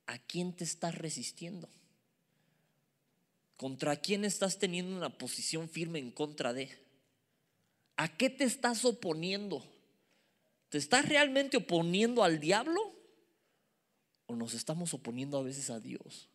[0.07, 1.68] a quién te estás resistiendo.
[3.57, 6.70] ¿Contra quién estás teniendo una posición firme en contra de?
[7.96, 9.64] ¿A qué te estás oponiendo?
[10.68, 12.81] ¿Te estás realmente oponiendo al diablo?
[14.27, 16.29] ¿O nos estamos oponiendo a veces a Dios?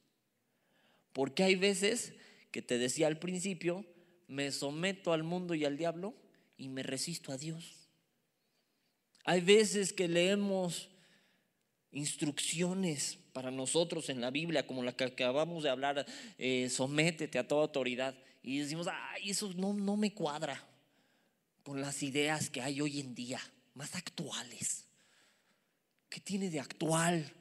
[1.14, 2.14] Porque hay veces
[2.52, 3.86] que te decía al principio,
[4.28, 6.14] me someto al mundo y al diablo
[6.58, 7.90] y me resisto a Dios.
[9.26, 10.90] Hay veces que leemos
[11.92, 16.06] instrucciones para nosotros en la Biblia, como la que acabamos de hablar,
[16.38, 18.16] eh, sométete a toda autoridad.
[18.42, 20.68] Y decimos, ay, eso no, no me cuadra
[21.64, 23.40] con las ideas que hay hoy en día,
[23.74, 24.88] más actuales.
[26.10, 27.32] ¿Qué tiene de actual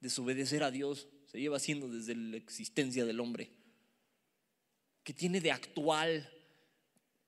[0.00, 1.08] desobedecer a Dios?
[1.32, 3.50] Se lleva haciendo desde la existencia del hombre,
[5.02, 6.30] que tiene de actual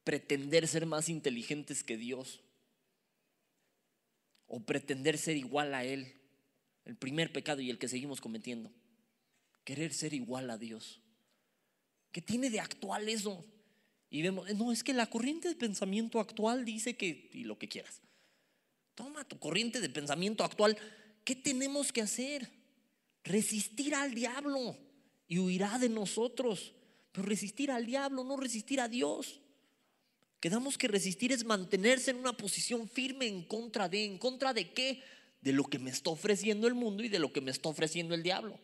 [0.05, 2.43] pretender ser más inteligentes que Dios
[4.47, 6.13] o pretender ser igual a Él,
[6.85, 8.71] el primer pecado y el que seguimos cometiendo,
[9.65, 11.01] querer ser igual a Dios.
[12.13, 13.43] ¿Qué tiene de actual eso?
[14.11, 17.69] Y vemos, no, es que la corriente de pensamiento actual dice que, y lo que
[17.69, 18.03] quieras.
[18.95, 20.77] Toma tu corriente de pensamiento actual.
[21.25, 22.64] ¿Qué tenemos que hacer?
[23.25, 24.77] Resistir al diablo
[25.27, 26.73] y huirá de nosotros.
[27.13, 29.41] Pero resistir al diablo, no resistir a Dios.
[30.41, 34.73] Quedamos que resistir es mantenerse en una posición firme en contra de, ¿en contra de
[34.73, 35.03] qué?
[35.41, 38.15] De lo que me está ofreciendo el mundo y de lo que me está ofreciendo
[38.15, 38.59] el diablo.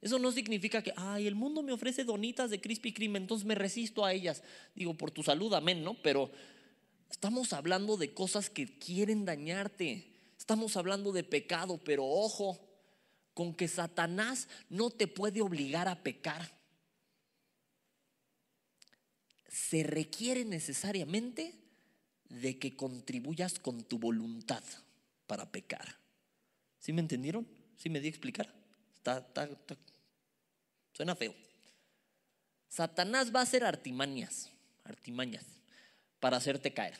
[0.00, 3.56] Eso no significa que, ay, el mundo me ofrece donitas de Krispy Kreme, entonces me
[3.56, 4.42] resisto a ellas.
[4.74, 5.94] Digo, por tu salud, amén, ¿no?
[6.02, 6.30] Pero
[7.10, 10.12] estamos hablando de cosas que quieren dañarte.
[10.38, 12.60] Estamos hablando de pecado, pero ojo,
[13.38, 16.50] con que Satanás no te puede obligar a pecar.
[19.48, 21.54] Se requiere necesariamente
[22.28, 24.64] de que contribuyas con tu voluntad
[25.28, 26.00] para pecar.
[26.80, 27.46] ¿Sí me entendieron?
[27.76, 28.52] ¿Sí me di a explicar?
[30.92, 31.32] suena feo.
[32.68, 34.50] Satanás va a hacer artimañas,
[34.82, 35.44] artimañas
[36.18, 36.96] para hacerte caer.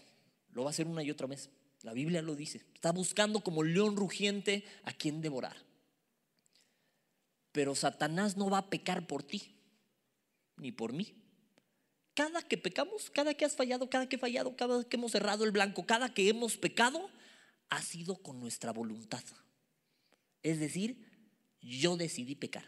[0.53, 1.51] Lo va a hacer una y otra vez.
[1.83, 2.63] La Biblia lo dice.
[2.75, 5.67] Está buscando como león rugiente a quien devorar.
[7.59, 9.57] Pero Satanás no va a pecar por ti,
[10.59, 11.13] ni por mí.
[12.15, 15.51] Cada que pecamos, cada que has fallado, cada que fallado, cada que hemos cerrado el
[15.51, 17.11] blanco, cada que hemos pecado,
[17.69, 19.25] ha sido con nuestra voluntad.
[20.45, 21.05] Es decir,
[21.61, 22.65] yo decidí pecar.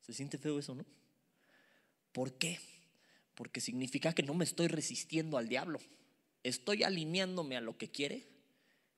[0.00, 0.84] ¿Se siente feo eso, no?
[2.10, 2.58] ¿Por qué?
[3.36, 5.78] Porque significa que no me estoy resistiendo al diablo.
[6.42, 8.26] Estoy alineándome a lo que quiere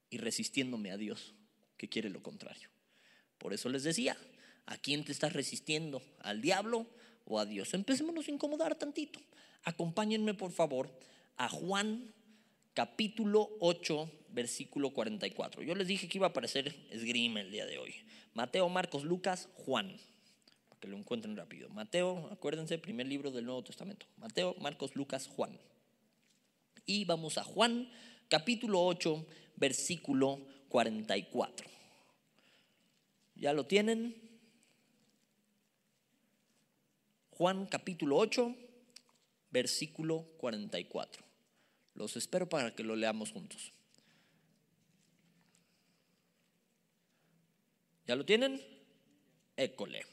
[0.08, 1.34] y resistiéndome a Dios,
[1.76, 2.70] que quiere lo contrario.
[3.36, 4.16] Por eso les decía,
[4.66, 6.02] ¿A quién te estás resistiendo?
[6.20, 6.86] ¿Al diablo
[7.24, 7.72] o a Dios?
[7.74, 9.20] Empecémonos a incomodar tantito.
[9.64, 10.90] Acompáñenme por favor
[11.36, 12.12] a Juan
[12.74, 15.62] capítulo 8, versículo 44.
[15.62, 17.94] Yo les dije que iba a aparecer esgrima el día de hoy.
[18.34, 19.96] Mateo, Marcos, Lucas, Juan.
[20.68, 21.68] Para que lo encuentren rápido.
[21.70, 24.06] Mateo, acuérdense, primer libro del Nuevo Testamento.
[24.18, 25.58] Mateo, Marcos, Lucas, Juan.
[26.84, 27.88] Y vamos a Juan
[28.28, 29.26] capítulo 8,
[29.56, 31.66] versículo 44.
[33.36, 34.25] ¿Ya lo tienen?
[37.36, 38.56] Juan capítulo 8,
[39.50, 41.22] versículo 44.
[41.92, 43.72] Los espero para que lo leamos juntos.
[48.06, 48.62] ¿Ya lo tienen?
[49.54, 50.06] École.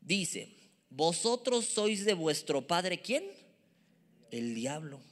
[0.00, 0.56] Dice,
[0.88, 3.24] vosotros sois de vuestro padre, ¿quién?
[4.30, 5.02] El diablo.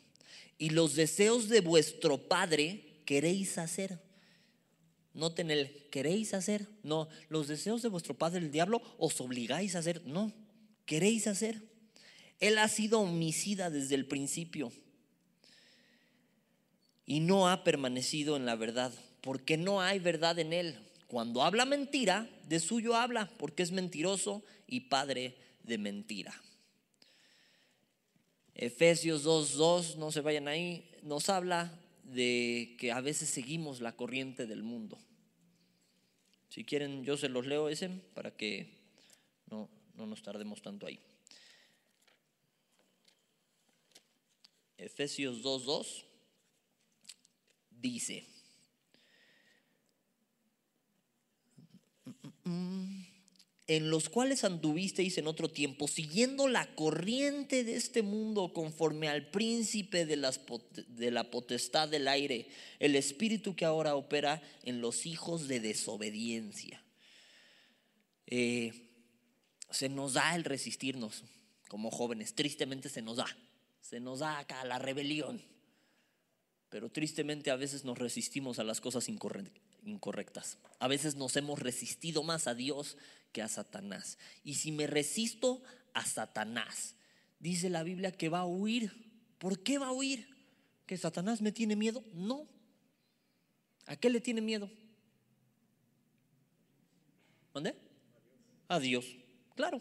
[0.56, 4.00] Y los deseos de vuestro padre queréis hacer.
[5.12, 6.66] Noten el queréis hacer.
[6.82, 10.02] No, los deseos de vuestro padre, el diablo, os obligáis a hacer.
[10.06, 10.43] No
[10.86, 11.62] queréis hacer.
[12.40, 14.72] Él ha sido homicida desde el principio
[17.06, 20.78] y no ha permanecido en la verdad, porque no hay verdad en él.
[21.06, 26.34] Cuando habla mentira, de suyo habla, porque es mentiroso y padre de mentira.
[28.54, 34.46] Efesios 2.2, no se vayan ahí, nos habla de que a veces seguimos la corriente
[34.46, 34.98] del mundo.
[36.48, 38.78] Si quieren, yo se los leo ese para que
[39.50, 41.00] no, no nos tardemos tanto ahí.
[44.76, 46.04] Efesios 2.2
[47.70, 48.26] dice,
[53.66, 59.30] en los cuales anduvisteis en otro tiempo, siguiendo la corriente de este mundo conforme al
[59.30, 60.16] príncipe de,
[60.88, 66.82] de, la potestad del aire, el espíritu que ahora opera en los hijos de desobediencia.
[68.26, 68.83] Eh,
[69.74, 71.24] se nos da el resistirnos
[71.68, 73.26] como jóvenes, tristemente se nos da,
[73.80, 75.42] se nos da acá la rebelión,
[76.70, 80.58] pero tristemente a veces nos resistimos a las cosas incorrectas.
[80.78, 82.96] A veces nos hemos resistido más a Dios
[83.32, 84.18] que a Satanás.
[84.42, 86.94] Y si me resisto a Satanás,
[87.38, 88.92] dice la Biblia que va a huir.
[89.38, 90.28] ¿Por qué va a huir?
[90.86, 92.02] ¿Que Satanás me tiene miedo?
[92.12, 92.48] No.
[93.86, 94.70] ¿A qué le tiene miedo?
[97.52, 97.74] ¿Dónde?
[98.68, 99.04] A Dios.
[99.54, 99.80] Claro.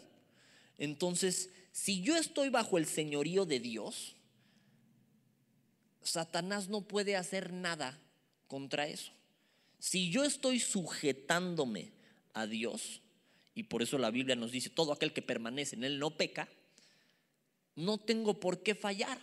[0.78, 4.14] Entonces, si yo estoy bajo el señorío de Dios,
[6.02, 7.98] Satanás no puede hacer nada
[8.46, 9.12] contra eso.
[9.78, 11.92] Si yo estoy sujetándome
[12.32, 13.00] a Dios,
[13.54, 16.48] y por eso la Biblia nos dice, todo aquel que permanece en él no peca,
[17.76, 19.18] no tengo por qué fallar,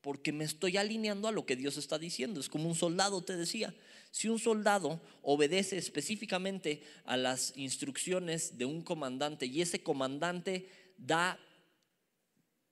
[0.00, 2.40] porque me estoy alineando a lo que Dios está diciendo.
[2.40, 3.74] Es como un soldado te decía,
[4.10, 11.38] si un soldado obedece específicamente a las instrucciones de un comandante y ese comandante da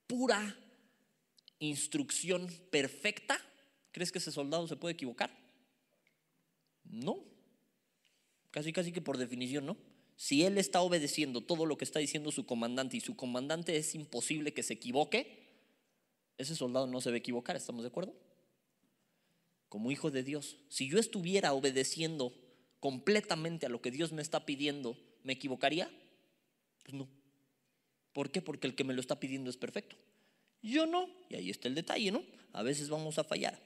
[0.06, 0.58] pura
[1.58, 3.38] instrucción perfecta,
[3.92, 5.30] ¿crees que ese soldado se puede equivocar?
[6.84, 7.24] No.
[8.50, 9.76] Casi, casi que por definición, ¿no?
[10.18, 13.94] si él está obedeciendo todo lo que está diciendo su comandante y su comandante es
[13.94, 15.47] imposible que se equivoque,
[16.38, 18.14] ese soldado no se va a equivocar, ¿estamos de acuerdo?
[19.68, 22.33] Como hijo de Dios, si yo estuviera obedeciendo
[22.81, 25.90] completamente a lo que Dios me está pidiendo, ¿me equivocaría?
[26.85, 27.09] Pues no.
[28.12, 28.40] ¿Por qué?
[28.40, 29.96] Porque el que me lo está pidiendo es perfecto.
[30.62, 32.22] Yo no, y ahí está el detalle, ¿no?
[32.53, 33.61] A veces vamos a fallar.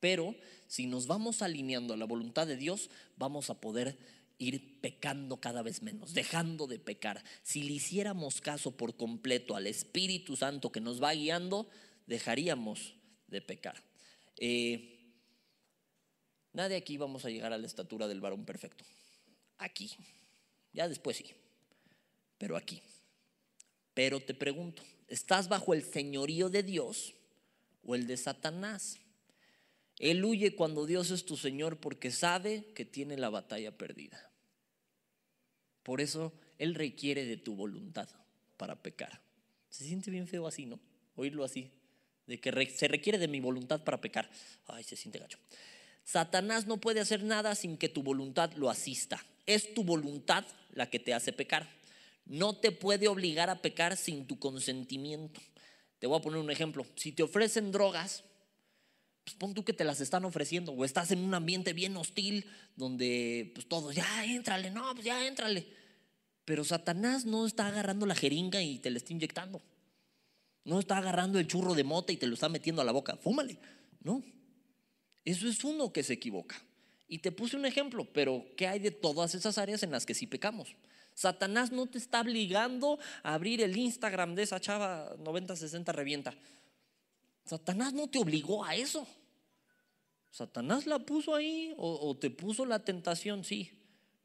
[0.00, 0.34] Pero
[0.66, 3.98] si nos vamos alineando a la voluntad de Dios, vamos a poder
[4.40, 7.22] ir pecando cada vez menos, dejando de pecar.
[7.42, 11.68] Si le hiciéramos caso por completo al Espíritu Santo que nos va guiando,
[12.06, 12.94] dejaríamos
[13.28, 13.76] de pecar.
[14.38, 14.98] Eh,
[16.54, 18.84] nadie aquí vamos a llegar a la estatura del varón perfecto.
[19.58, 19.90] Aquí.
[20.72, 21.26] Ya después sí.
[22.38, 22.80] Pero aquí.
[23.92, 27.14] Pero te pregunto, ¿estás bajo el señorío de Dios
[27.84, 28.98] o el de Satanás?
[29.98, 34.29] Él huye cuando Dios es tu Señor porque sabe que tiene la batalla perdida.
[35.82, 38.08] Por eso Él requiere de tu voluntad
[38.56, 39.20] para pecar.
[39.68, 40.80] Se siente bien feo así, ¿no?
[41.16, 41.70] Oírlo así,
[42.26, 44.30] de que se requiere de mi voluntad para pecar.
[44.66, 45.38] Ay, se siente gacho.
[46.04, 49.24] Satanás no puede hacer nada sin que tu voluntad lo asista.
[49.46, 51.68] Es tu voluntad la que te hace pecar.
[52.24, 55.40] No te puede obligar a pecar sin tu consentimiento.
[55.98, 56.86] Te voy a poner un ejemplo.
[56.96, 58.24] Si te ofrecen drogas,
[59.30, 62.46] pues pon tú que te las están ofreciendo o estás en un ambiente bien hostil
[62.74, 65.68] donde pues todos, ya éntrale, no, pues ya éntrale.
[66.44, 69.62] Pero Satanás no está agarrando la jeringa y te la está inyectando.
[70.64, 73.16] No está agarrando el churro de mota y te lo está metiendo a la boca.
[73.18, 73.56] Fúmale.
[74.02, 74.20] No.
[75.24, 76.60] Eso es uno que se equivoca.
[77.06, 80.14] Y te puse un ejemplo, pero ¿qué hay de todas esas áreas en las que
[80.14, 80.74] sí pecamos?
[81.14, 86.34] Satanás no te está obligando a abrir el Instagram de esa chava 9060 revienta.
[87.44, 89.06] Satanás no te obligó a eso.
[90.30, 93.70] Satanás la puso ahí o, te puso la tentación, sí,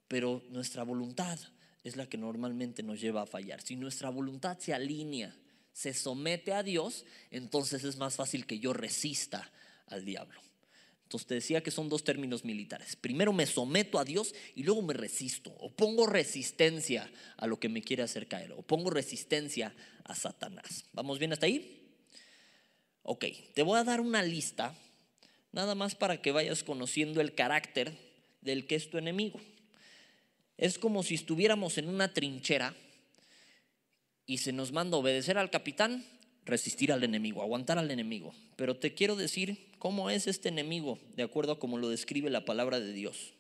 [0.08, 1.40] pero nuestra voluntad
[1.84, 3.62] es la que normalmente nos lleva a fallar.
[3.62, 5.36] Si nuestra voluntad se alinea,
[5.74, 9.52] se somete a Dios, entonces es más fácil que yo resista
[9.88, 10.40] al diablo.
[11.04, 12.96] Entonces te decía que son dos términos militares.
[12.96, 15.56] Primero me someto a Dios y luego me resisto.
[15.60, 18.54] O pongo resistencia a lo que me quiere hacer caer.
[18.54, 20.86] O pongo resistencia a Satanás.
[20.94, 21.94] ¿Vamos bien hasta ahí?
[23.04, 24.76] Ok, te voy a dar una lista,
[25.56, 27.98] nada más para que vayas conociendo el carácter
[28.42, 29.40] del que es tu enemigo.
[30.58, 32.76] Es como si estuviéramos en una trinchera
[34.26, 36.06] y se nos manda obedecer al capitán,
[36.46, 38.34] resistir al enemigo, aguantar al enemigo.
[38.58, 42.46] Pero te quiero decir cómo es este enemigo, de acuerdo a cómo lo describe la
[42.46, 43.34] palabra de Dios.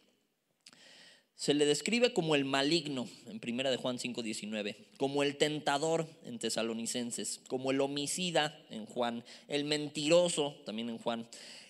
[1.36, 6.40] Se le describe como el maligno en Primera de Juan 5:19, como el tentador en
[6.40, 11.28] Tesalonicenses, como el homicida en Juan, el mentiroso también en Juan,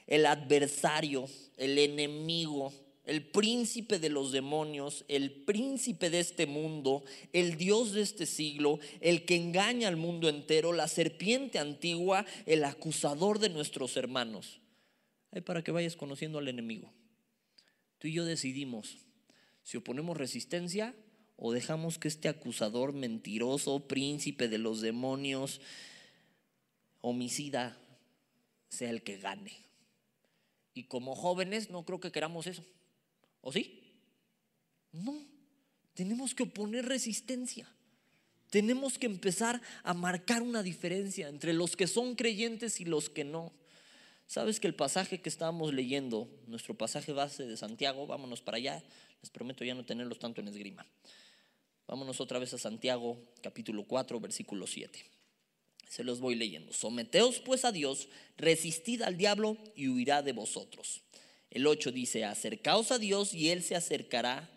[0.07, 2.73] el adversario, el enemigo
[3.05, 8.79] el príncipe de los demonios, el príncipe de este mundo, el Dios de este siglo,
[8.99, 14.59] el que engaña al mundo entero, la serpiente antigua, el acusador de nuestros hermanos.
[15.31, 16.91] Hay para que vayas conociendo al enemigo.
[17.99, 18.97] Tú y yo decidimos
[19.61, 20.95] si oponemos resistencia
[21.37, 25.61] o dejamos que este acusador mentiroso, príncipe de los demonios,
[27.01, 27.77] homicida,
[28.69, 29.64] sea el que gane.
[30.75, 32.63] Y como jóvenes no creo que queramos eso.
[33.41, 33.81] ¿O sí?
[34.91, 35.17] No,
[35.93, 37.67] tenemos que oponer resistencia.
[38.49, 43.23] Tenemos que empezar a marcar una diferencia entre los que son creyentes y los que
[43.23, 43.53] no.
[44.27, 48.83] Sabes que el pasaje que estábamos leyendo, nuestro pasaje base de Santiago, vámonos para allá,
[49.21, 50.85] les prometo ya no tenerlos tanto en esgrima.
[51.87, 55.14] Vámonos otra vez a Santiago, capítulo 4, versículo 7.
[55.89, 56.73] Se los voy leyendo.
[56.73, 61.01] Someteos pues a Dios, resistid al diablo y huirá de vosotros.
[61.49, 64.49] El 8 dice, acercaos a Dios y Él se acercará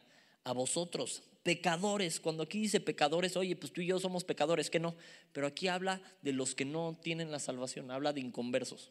[0.45, 1.23] a vosotros.
[1.43, 4.97] Pecadores, cuando aquí dice pecadores, oye, pues tú y yo somos pecadores, que no,
[5.33, 8.91] pero aquí habla de los que no tienen la salvación, habla de inconversos.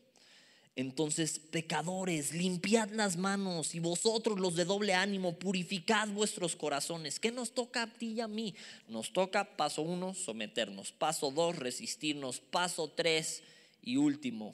[0.77, 7.19] Entonces, pecadores, limpiad las manos y vosotros los de doble ánimo, purificad vuestros corazones.
[7.19, 8.53] ¿Qué nos toca a ti y a mí?
[8.87, 10.91] Nos toca, paso uno, someternos.
[10.91, 12.39] Paso dos, resistirnos.
[12.39, 13.41] Paso tres
[13.81, 14.53] y último,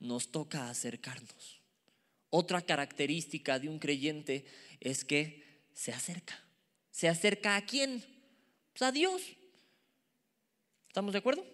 [0.00, 1.60] nos toca acercarnos.
[2.28, 4.44] Otra característica de un creyente
[4.80, 6.42] es que se acerca.
[6.90, 8.04] ¿Se acerca a quién?
[8.72, 9.22] Pues a Dios.
[10.88, 11.46] ¿Estamos de acuerdo?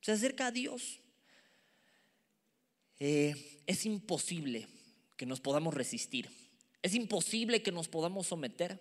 [0.00, 0.98] Se acerca a Dios.
[3.00, 4.66] Eh, es imposible
[5.16, 6.28] que nos podamos resistir.
[6.82, 8.80] Es imposible que nos podamos someter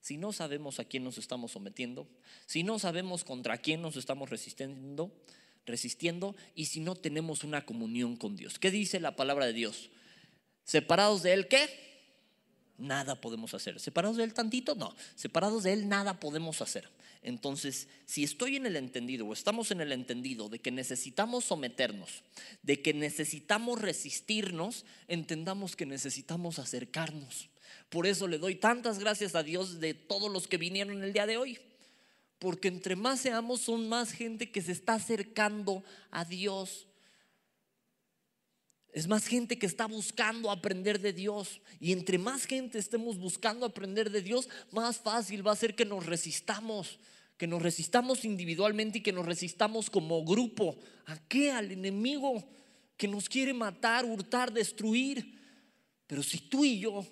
[0.00, 2.08] si no sabemos a quién nos estamos sometiendo,
[2.46, 5.12] si no sabemos contra quién nos estamos resistiendo,
[5.66, 8.58] resistiendo y si no tenemos una comunión con Dios.
[8.58, 9.90] ¿Qué dice la palabra de Dios?
[10.64, 11.89] Separados de Él, ¿qué?
[12.80, 13.78] Nada podemos hacer.
[13.78, 14.74] ¿Separados de Él tantito?
[14.74, 14.94] No.
[15.14, 16.88] Separados de Él, nada podemos hacer.
[17.22, 22.22] Entonces, si estoy en el entendido o estamos en el entendido de que necesitamos someternos,
[22.62, 27.50] de que necesitamos resistirnos, entendamos que necesitamos acercarnos.
[27.90, 31.26] Por eso le doy tantas gracias a Dios de todos los que vinieron el día
[31.26, 31.58] de hoy.
[32.38, 36.86] Porque entre más seamos, son más gente que se está acercando a Dios
[38.92, 41.60] es más gente que está buscando aprender de Dios.
[41.78, 45.84] Y entre más gente estemos buscando aprender de Dios, más fácil va a ser que
[45.84, 46.98] nos resistamos.
[47.36, 50.76] Que nos resistamos individualmente y que nos resistamos como grupo.
[51.06, 51.52] ¿A qué?
[51.52, 52.44] Al enemigo
[52.96, 55.38] que nos quiere matar, hurtar, destruir.
[56.06, 57.06] Pero si tú y yo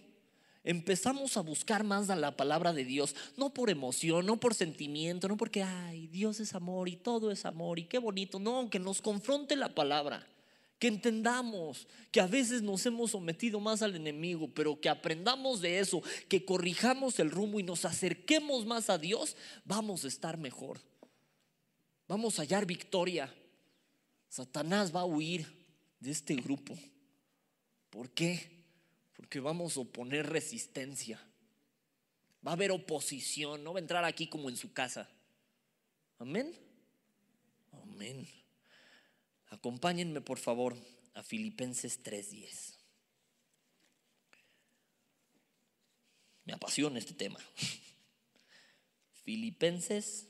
[0.64, 5.28] empezamos a buscar más a la palabra de Dios, no por emoción, no por sentimiento,
[5.28, 8.80] no porque, ay, Dios es amor y todo es amor y qué bonito, no, que
[8.80, 10.26] nos confronte la palabra
[10.78, 15.80] que entendamos que a veces nos hemos sometido más al enemigo, pero que aprendamos de
[15.80, 20.80] eso, que corrijamos el rumbo y nos acerquemos más a Dios, vamos a estar mejor.
[22.06, 23.32] Vamos a hallar victoria.
[24.28, 25.46] Satanás va a huir
[26.00, 26.78] de este grupo.
[27.90, 28.50] ¿Por qué?
[29.14, 31.20] Porque vamos a oponer resistencia.
[32.46, 35.08] Va a haber oposición, no va a entrar aquí como en su casa.
[36.18, 36.54] Amén.
[37.72, 38.26] Amén.
[39.50, 40.76] Acompáñenme por favor
[41.14, 42.78] a Filipenses 3:10.
[46.44, 47.38] Me apasiona este tema.
[49.24, 50.26] Filipenses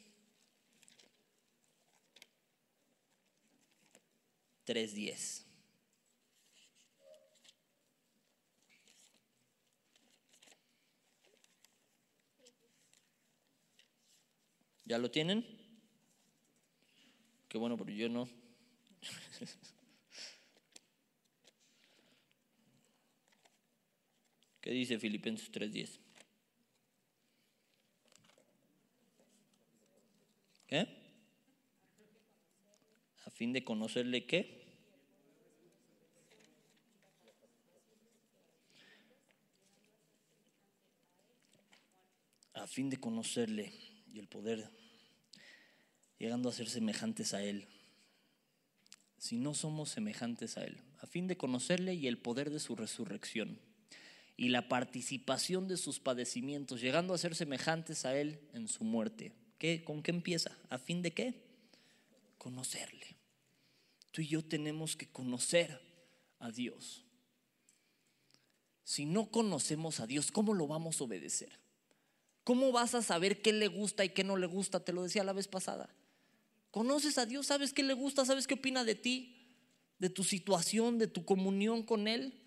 [4.64, 5.44] 3:10.
[14.85, 15.44] ¿Ya lo tienen?
[17.48, 18.47] Qué bueno, pero yo no.
[24.61, 25.98] ¿Qué dice Filipenses 3:10?
[30.66, 30.87] ¿Qué?
[33.24, 34.59] A fin de conocerle qué?
[42.54, 43.73] A fin de conocerle
[44.12, 44.69] y el poder,
[46.19, 47.69] llegando a ser semejantes a Él
[49.19, 52.77] si no somos semejantes a Él, a fin de conocerle y el poder de su
[52.77, 53.58] resurrección
[54.37, 59.33] y la participación de sus padecimientos, llegando a ser semejantes a Él en su muerte.
[59.58, 60.56] ¿Qué, ¿Con qué empieza?
[60.71, 61.42] ¿A fin de qué?
[62.38, 63.16] Conocerle.
[64.12, 65.81] Tú y yo tenemos que conocer
[66.38, 67.04] a Dios.
[68.85, 71.50] Si no conocemos a Dios, ¿cómo lo vamos a obedecer?
[72.44, 74.85] ¿Cómo vas a saber qué le gusta y qué no le gusta?
[74.85, 75.90] Te lo decía la vez pasada.
[76.71, 79.37] Conoces a Dios, sabes qué le gusta, sabes qué opina de ti,
[79.98, 82.44] de tu situación, de tu comunión con Él.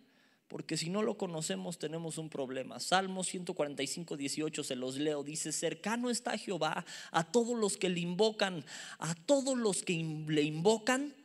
[0.47, 2.82] porque si no lo conocemos tenemos un problema.
[2.82, 8.01] Salmo 145, 18 se los leo, dice, cercano está Jehová a todos los que le
[8.01, 8.65] invocan,
[8.99, 11.15] a todos los que le invocan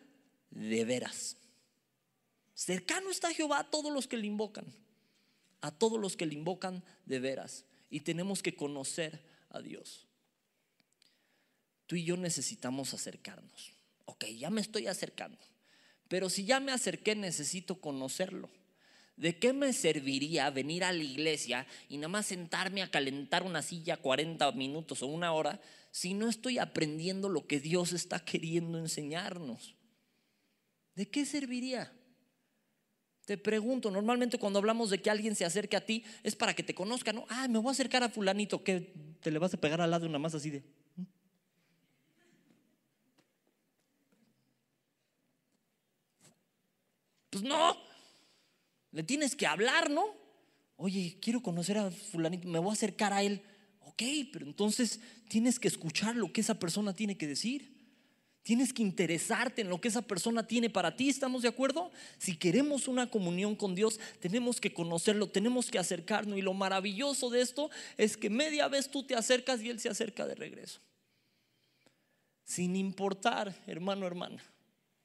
[0.51, 1.37] de veras.
[2.55, 4.65] Cercano está Jehová a todos los que le invocan,
[5.61, 7.65] a todos los que le invocan de veras.
[7.91, 10.06] Y tenemos que conocer a Dios.
[11.87, 13.73] Tú y yo necesitamos acercarnos.
[14.05, 15.39] Ok, ya me estoy acercando.
[16.09, 18.49] Pero si ya me acerqué, necesito conocerlo.
[19.17, 23.63] ¿De qué me serviría venir a la iglesia y nada más sentarme a calentar una
[23.63, 25.61] silla 40 minutos o una hora
[25.91, 29.75] si no estoy aprendiendo lo que Dios está queriendo enseñarnos?
[30.95, 31.93] ¿De qué serviría?
[33.25, 36.63] Te pregunto, normalmente cuando hablamos de que alguien se acerque a ti es para que
[36.63, 37.27] te conozca, ¿no?
[37.29, 40.07] Ah, me voy a acercar a fulanito, que te le vas a pegar al lado
[40.07, 40.63] una más así de...
[47.41, 47.77] Pues no,
[48.93, 50.07] le tienes que hablar, ¿no?
[50.77, 53.43] Oye, quiero conocer a fulanito, me voy a acercar a él.
[53.81, 57.77] Ok, pero entonces tienes que escuchar lo que esa persona tiene que decir.
[58.43, 61.91] Tienes que interesarte en lo que esa persona tiene para ti, ¿estamos de acuerdo?
[62.17, 66.39] Si queremos una comunión con Dios, tenemos que conocerlo, tenemos que acercarnos.
[66.39, 67.69] Y lo maravilloso de esto
[67.99, 70.81] es que media vez tú te acercas y Él se acerca de regreso.
[72.45, 74.43] Sin importar, hermano, hermana,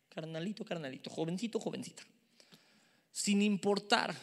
[0.07, 2.05] carnalito, carnalito, jovencito, jovencita
[3.11, 4.15] sin importar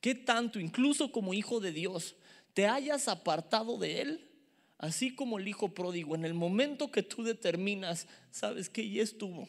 [0.00, 2.16] qué tanto, incluso como hijo de Dios,
[2.52, 4.30] te hayas apartado de Él,
[4.78, 9.48] así como el hijo pródigo, en el momento que tú determinas, sabes que ya estuvo,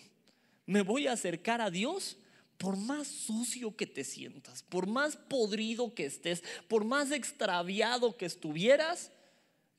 [0.66, 2.18] me voy a acercar a Dios,
[2.57, 8.26] por más sucio que te sientas, por más podrido que estés, por más extraviado que
[8.26, 9.11] estuvieras,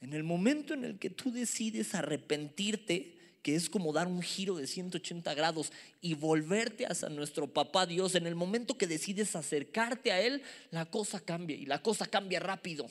[0.00, 3.15] en el momento en el que tú decides arrepentirte,
[3.46, 5.70] que es como dar un giro de 180 grados
[6.00, 10.42] y volverte hacia nuestro papá Dios, en el momento que decides acercarte a Él,
[10.72, 12.90] la cosa cambia y la cosa cambia rápido,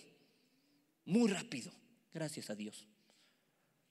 [1.04, 1.74] muy rápido,
[2.14, 2.88] gracias a Dios.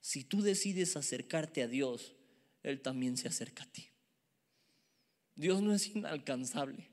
[0.00, 2.14] Si tú decides acercarte a Dios,
[2.62, 3.86] Él también se acerca a ti.
[5.34, 6.88] Dios no es inalcanzable.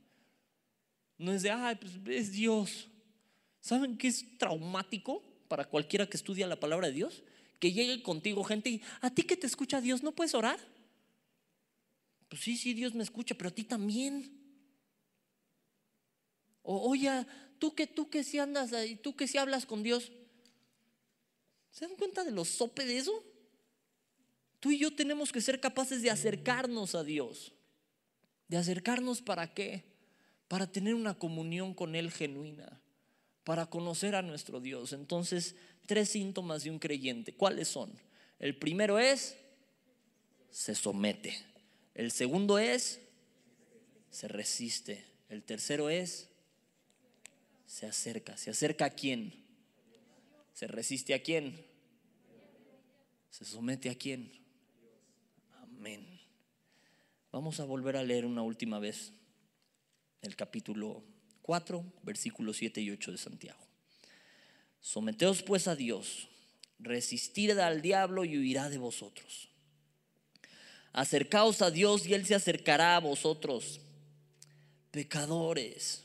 [1.17, 2.89] No es de, ay, pues es Dios.
[3.61, 7.23] ¿Saben qué es traumático para cualquiera que estudia la palabra de Dios?
[7.61, 10.59] Que llegue contigo gente y a ti que te escucha Dios, ¿no puedes orar?
[12.27, 14.35] Pues sí, sí, Dios me escucha, pero a ti también.
[16.63, 17.27] O oye,
[17.59, 20.11] tú que tú que si andas ahí, tú que si hablas con Dios.
[21.69, 23.23] ¿Se dan cuenta de los sope de eso?
[24.59, 27.53] Tú y yo tenemos que ser capaces de acercarnos a Dios.
[28.47, 29.83] ¿De acercarnos para qué?
[30.47, 32.81] Para tener una comunión con Él genuina,
[33.43, 34.93] para conocer a nuestro Dios.
[34.93, 35.55] Entonces,
[35.85, 37.33] tres síntomas de un creyente.
[37.33, 37.91] ¿Cuáles son?
[38.39, 39.37] El primero es,
[40.49, 41.37] se somete.
[41.93, 42.99] El segundo es,
[44.09, 45.05] se resiste.
[45.29, 46.29] El tercero es,
[47.65, 48.37] se acerca.
[48.37, 49.33] ¿Se acerca a quién?
[50.53, 51.65] ¿Se resiste a quién?
[53.29, 54.31] ¿Se somete a quién?
[55.61, 56.19] Amén.
[57.31, 59.13] Vamos a volver a leer una última vez
[60.21, 61.03] el capítulo
[61.41, 63.60] 4, versículos 7 y 8 de Santiago.
[64.81, 66.27] Someteos pues a Dios,
[66.79, 69.49] resistir al diablo y huirá de vosotros.
[70.91, 73.79] Acercaos a Dios y Él se acercará a vosotros.
[74.89, 76.03] Pecadores,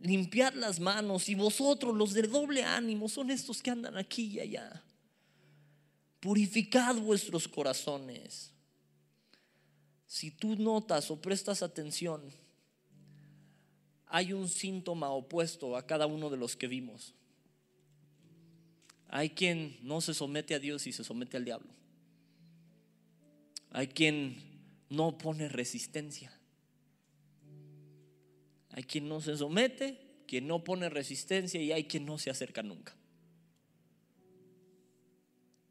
[0.00, 4.40] limpiad las manos y vosotros los de doble ánimo son estos que andan aquí y
[4.40, 4.82] allá.
[6.20, 8.52] Purificad vuestros corazones.
[10.06, 12.22] Si tú notas o prestas atención,
[14.06, 17.14] hay un síntoma opuesto a cada uno de los que vimos.
[19.14, 21.68] Hay quien no se somete a Dios y se somete al diablo.
[23.70, 24.36] Hay quien
[24.88, 26.32] no pone resistencia.
[28.70, 32.62] Hay quien no se somete, quien no pone resistencia y hay quien no se acerca
[32.62, 32.96] nunca.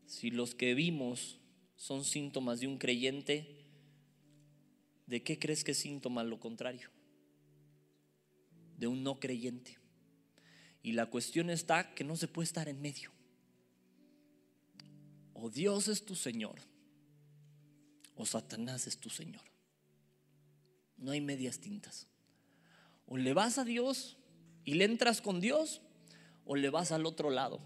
[0.05, 1.39] Si los que vimos
[1.75, 3.65] son síntomas de un creyente,
[5.07, 6.91] ¿de qué crees que es síntoma lo contrario?
[8.77, 9.79] De un no creyente.
[10.83, 13.11] Y la cuestión está que no se puede estar en medio
[15.41, 16.59] o Dios es tu Señor
[18.15, 19.41] o Satanás es tu Señor.
[20.97, 22.07] No hay medias tintas.
[23.07, 24.17] O le vas a Dios
[24.63, 25.81] y le entras con Dios
[26.45, 27.59] o le vas al otro lado.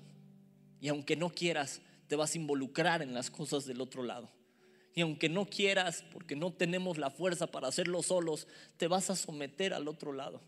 [0.80, 4.32] Y aunque no quieras, te vas a involucrar en las cosas del otro lado.
[4.94, 8.48] Y aunque no quieras, porque no tenemos la fuerza para hacerlo solos,
[8.78, 10.42] te vas a someter al otro lado.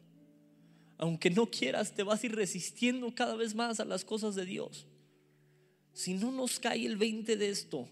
[0.97, 4.45] Aunque no quieras, te vas a ir resistiendo cada vez más a las cosas de
[4.45, 4.87] Dios
[5.97, 7.89] si no nos cae el 20 de esto,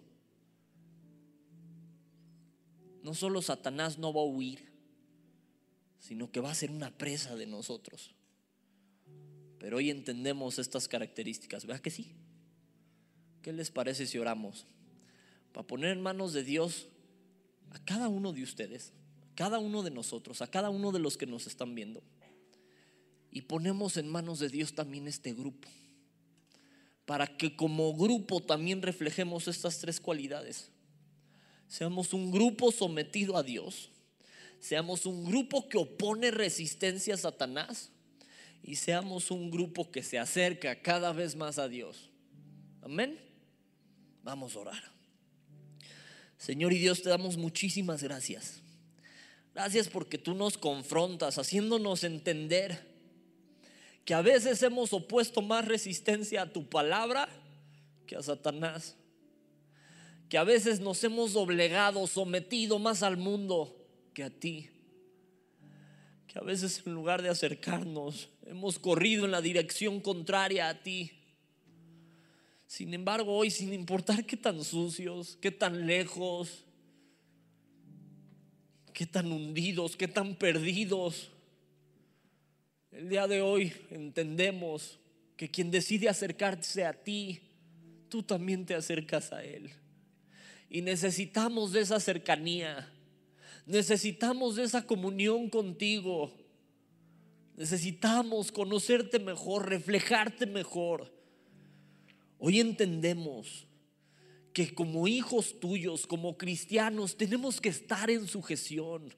[3.01, 4.59] no solo Satanás no va a huir,
[5.97, 8.13] sino que va a ser una presa de nosotros.
[9.57, 12.11] Pero hoy entendemos estas características, ¿verdad que sí?
[13.41, 14.67] ¿Qué les parece si oramos?
[15.51, 16.85] Para poner en manos de Dios
[17.71, 18.93] a cada uno de ustedes,
[19.23, 22.03] a cada uno de nosotros, a cada uno de los que nos están viendo.
[23.31, 25.67] Y ponemos en manos de Dios también este grupo,
[27.05, 30.69] para que como grupo también reflejemos estas tres cualidades.
[31.67, 33.89] Seamos un grupo sometido a Dios,
[34.59, 37.91] seamos un grupo que opone resistencia a Satanás
[38.63, 42.09] y seamos un grupo que se acerca cada vez más a Dios.
[42.81, 43.19] Amén.
[44.23, 44.83] Vamos a orar.
[46.37, 48.61] Señor y Dios, te damos muchísimas gracias.
[49.53, 52.94] Gracias porque tú nos confrontas, haciéndonos entender
[54.05, 57.27] que a veces hemos opuesto más resistencia a tu palabra
[58.05, 58.95] que a Satanás.
[60.29, 63.75] Que a veces nos hemos doblegado, sometido más al mundo
[64.13, 64.69] que a ti.
[66.27, 71.11] Que a veces en lugar de acercarnos, hemos corrido en la dirección contraria a ti.
[72.67, 76.63] Sin embargo, hoy, sin importar qué tan sucios, qué tan lejos,
[78.93, 81.31] qué tan hundidos, qué tan perdidos,
[82.95, 84.97] el día de hoy entendemos
[85.35, 87.41] que quien decide acercarse a ti,
[88.07, 89.69] tú también te acercas a Él.
[90.69, 92.89] Y necesitamos de esa cercanía,
[93.65, 96.33] necesitamos de esa comunión contigo,
[97.57, 101.13] necesitamos conocerte mejor, reflejarte mejor.
[102.39, 103.67] Hoy entendemos
[104.53, 109.13] que como hijos tuyos, como cristianos, tenemos que estar en sujeción,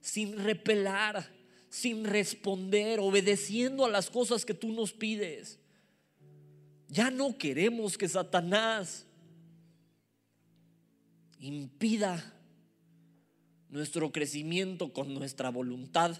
[0.00, 1.35] sin repelar,
[1.76, 5.58] sin responder, obedeciendo a las cosas que tú nos pides.
[6.88, 9.04] Ya no queremos que Satanás
[11.38, 12.32] impida
[13.68, 16.16] nuestro crecimiento con nuestra voluntad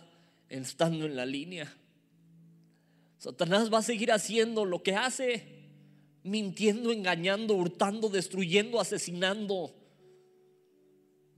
[0.50, 1.74] estando en la línea.
[3.16, 5.70] Satanás va a seguir haciendo lo que hace
[6.22, 9.74] mintiendo, engañando, hurtando, destruyendo, asesinando.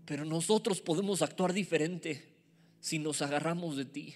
[0.04, 2.37] Pero nosotros podemos actuar diferente
[2.80, 4.14] si nos agarramos de ti.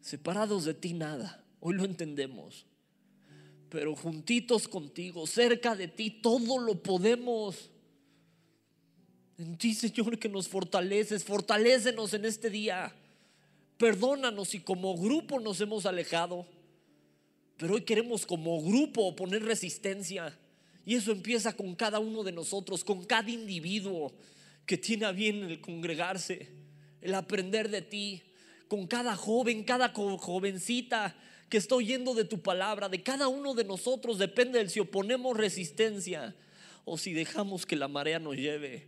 [0.00, 2.66] Separados de ti nada, hoy lo entendemos.
[3.68, 7.70] Pero juntitos contigo, cerca de ti, todo lo podemos.
[9.38, 12.94] En ti, Señor, que nos fortaleces, fortalécenos en este día.
[13.78, 16.46] Perdónanos si como grupo nos hemos alejado.
[17.56, 20.36] Pero hoy queremos como grupo poner resistencia.
[20.84, 24.12] Y eso empieza con cada uno de nosotros, con cada individuo
[24.66, 26.48] que tiene a bien el congregarse,
[27.02, 28.22] el aprender de ti,
[28.68, 31.14] con cada joven, cada jovencita
[31.50, 35.36] que está oyendo de tu palabra, de cada uno de nosotros depende de si oponemos
[35.36, 36.34] resistencia
[36.86, 38.86] o si dejamos que la marea nos lleve,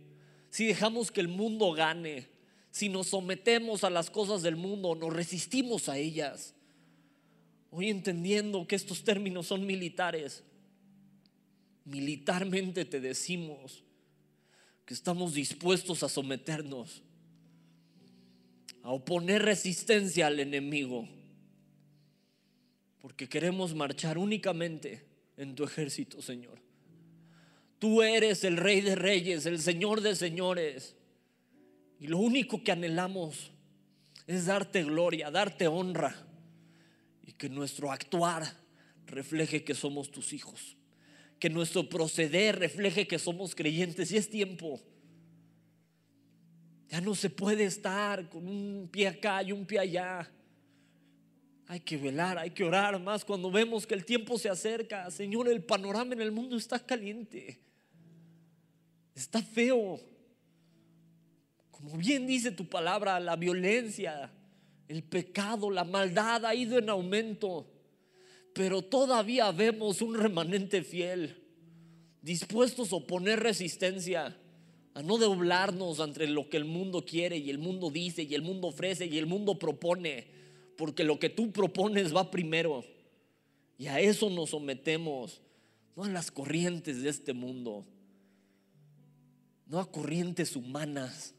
[0.49, 2.27] si dejamos que el mundo gane,
[2.71, 6.55] si nos sometemos a las cosas del mundo, nos resistimos a ellas.
[7.69, 10.43] Hoy entendiendo que estos términos son militares,
[11.83, 13.83] militarmente te decimos
[14.85, 17.03] que estamos dispuestos a someternos,
[18.85, 21.09] a oponer resistencia al enemigo,
[23.01, 25.03] porque queremos marchar únicamente
[25.37, 26.59] en tu ejército, Señor.
[27.79, 30.95] Tú eres el rey de reyes, el señor de señores,
[31.99, 33.49] y lo único que anhelamos
[34.27, 36.15] es darte gloria, darte honra
[37.25, 38.43] y que nuestro actuar
[39.07, 40.77] refleje que somos tus hijos.
[41.39, 44.11] Que nuestro proceder refleje que somos creyentes.
[44.11, 44.79] Y es tiempo.
[46.89, 50.31] Ya no se puede estar con un pie acá y un pie allá.
[51.67, 55.09] Hay que velar, hay que orar más cuando vemos que el tiempo se acerca.
[55.09, 57.59] Señor, el panorama en el mundo está caliente.
[59.15, 59.99] Está feo.
[61.71, 64.31] Como bien dice tu palabra, la violencia,
[64.87, 67.71] el pecado, la maldad ha ido en aumento,
[68.53, 71.43] pero todavía vemos un remanente fiel,
[72.21, 74.37] dispuestos a oponer resistencia,
[74.95, 78.41] a no doblarnos ante lo que el mundo quiere y el mundo dice y el
[78.41, 80.25] mundo ofrece y el mundo propone,
[80.77, 82.85] porque lo que tú propones va primero.
[83.77, 85.41] Y a eso nos sometemos,
[85.97, 87.85] no a las corrientes de este mundo,
[89.67, 91.35] no a corrientes humanas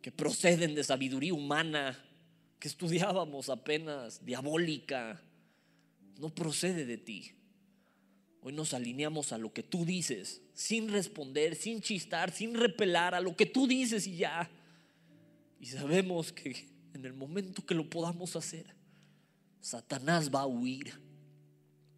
[0.00, 1.98] que proceden de sabiduría humana,
[2.60, 5.20] que estudiábamos apenas, diabólica,
[6.20, 7.32] no procede de ti.
[8.46, 13.20] Hoy nos alineamos a lo que tú dices, sin responder, sin chistar, sin repelar a
[13.20, 14.48] lo que tú dices y ya.
[15.58, 18.66] Y sabemos que en el momento que lo podamos hacer,
[19.60, 20.92] Satanás va a huir,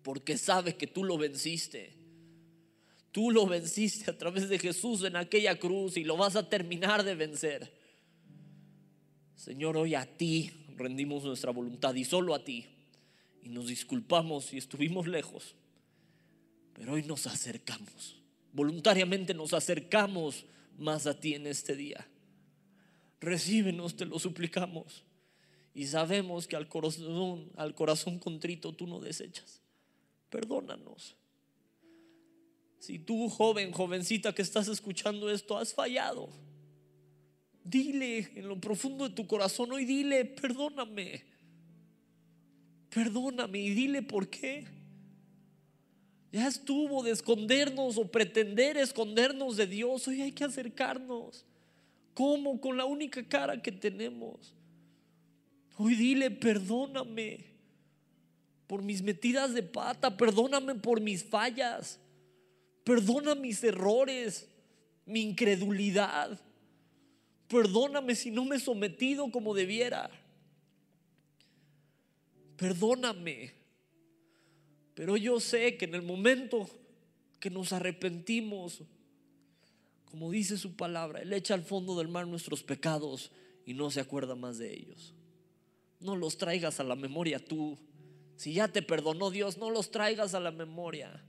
[0.03, 1.93] porque sabe que tú lo venciste.
[3.13, 7.05] Tú lo venciste a través de Jesús en aquella cruz y lo vas a terminar
[7.05, 7.71] de vencer.
[9.37, 12.65] Señor, hoy a ti rendimos nuestra voluntad y solo a ti.
[13.43, 15.55] Y nos disculpamos si estuvimos lejos.
[16.79, 18.17] Pero hoy nos acercamos.
[18.53, 20.47] Voluntariamente nos acercamos
[20.79, 22.07] más a ti en este día.
[23.21, 25.05] Recíbenos, te lo suplicamos.
[25.75, 29.61] Y sabemos que al corazón, al corazón contrito tú no desechas.
[30.31, 31.17] Perdónanos.
[32.79, 36.29] Si tú, joven, jovencita que estás escuchando esto, has fallado,
[37.65, 41.25] dile en lo profundo de tu corazón hoy, dile, perdóname.
[42.89, 44.78] Perdóname y dile por qué.
[46.31, 50.07] Ya estuvo de escondernos o pretender escondernos de Dios.
[50.09, 51.45] Hoy hay que acercarnos.
[52.15, 52.61] ¿Cómo?
[52.61, 54.55] Con la única cara que tenemos.
[55.77, 57.45] Hoy dile, perdóname
[58.67, 62.01] por mis metidas de pata, perdóname por mis fallas,
[62.85, 64.49] perdona mis errores,
[65.07, 66.39] mi incredulidad,
[67.49, 70.11] perdóname si no me he sometido como debiera,
[72.57, 73.53] perdóname.
[74.99, 76.69] Pero yo sé que en el momento
[77.39, 78.83] que nos arrepentimos,
[80.07, 83.31] como dice su palabra, Él echa al fondo del mar nuestros pecados
[83.65, 85.15] y no se acuerda más de ellos.
[86.01, 87.79] No los traigas a la memoria tú.
[88.35, 91.25] Si ya te perdonó Dios, no los traigas a la memoria.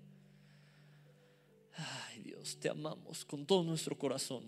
[1.76, 4.46] Ay Dios, te amamos con todo nuestro corazón.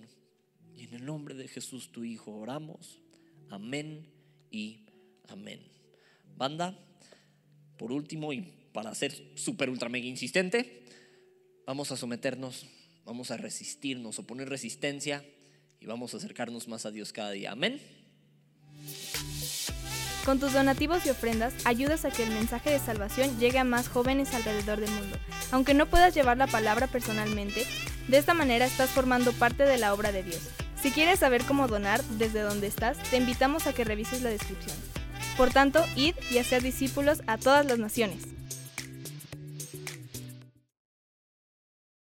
[0.73, 2.99] Y en el nombre de Jesús, tu Hijo, oramos.
[3.51, 4.03] Amén
[4.49, 4.87] y
[5.27, 5.61] amén.
[6.35, 6.75] Banda,
[7.77, 10.85] por último y para ser súper ultra mega insistente,
[11.65, 12.65] vamos a someternos
[13.05, 15.25] vamos a resistirnos o poner resistencia
[15.79, 17.51] y vamos a acercarnos más a Dios cada día.
[17.51, 17.81] Amén.
[20.25, 23.87] Con tus donativos y ofrendas ayudas a que el mensaje de salvación llegue a más
[23.87, 25.17] jóvenes alrededor del mundo.
[25.51, 27.65] Aunque no puedas llevar la palabra personalmente,
[28.07, 30.41] de esta manera estás formando parte de la obra de Dios.
[30.79, 34.77] Si quieres saber cómo donar desde donde estás, te invitamos a que revises la descripción.
[35.37, 38.40] Por tanto, id y haced discípulos a todas las naciones.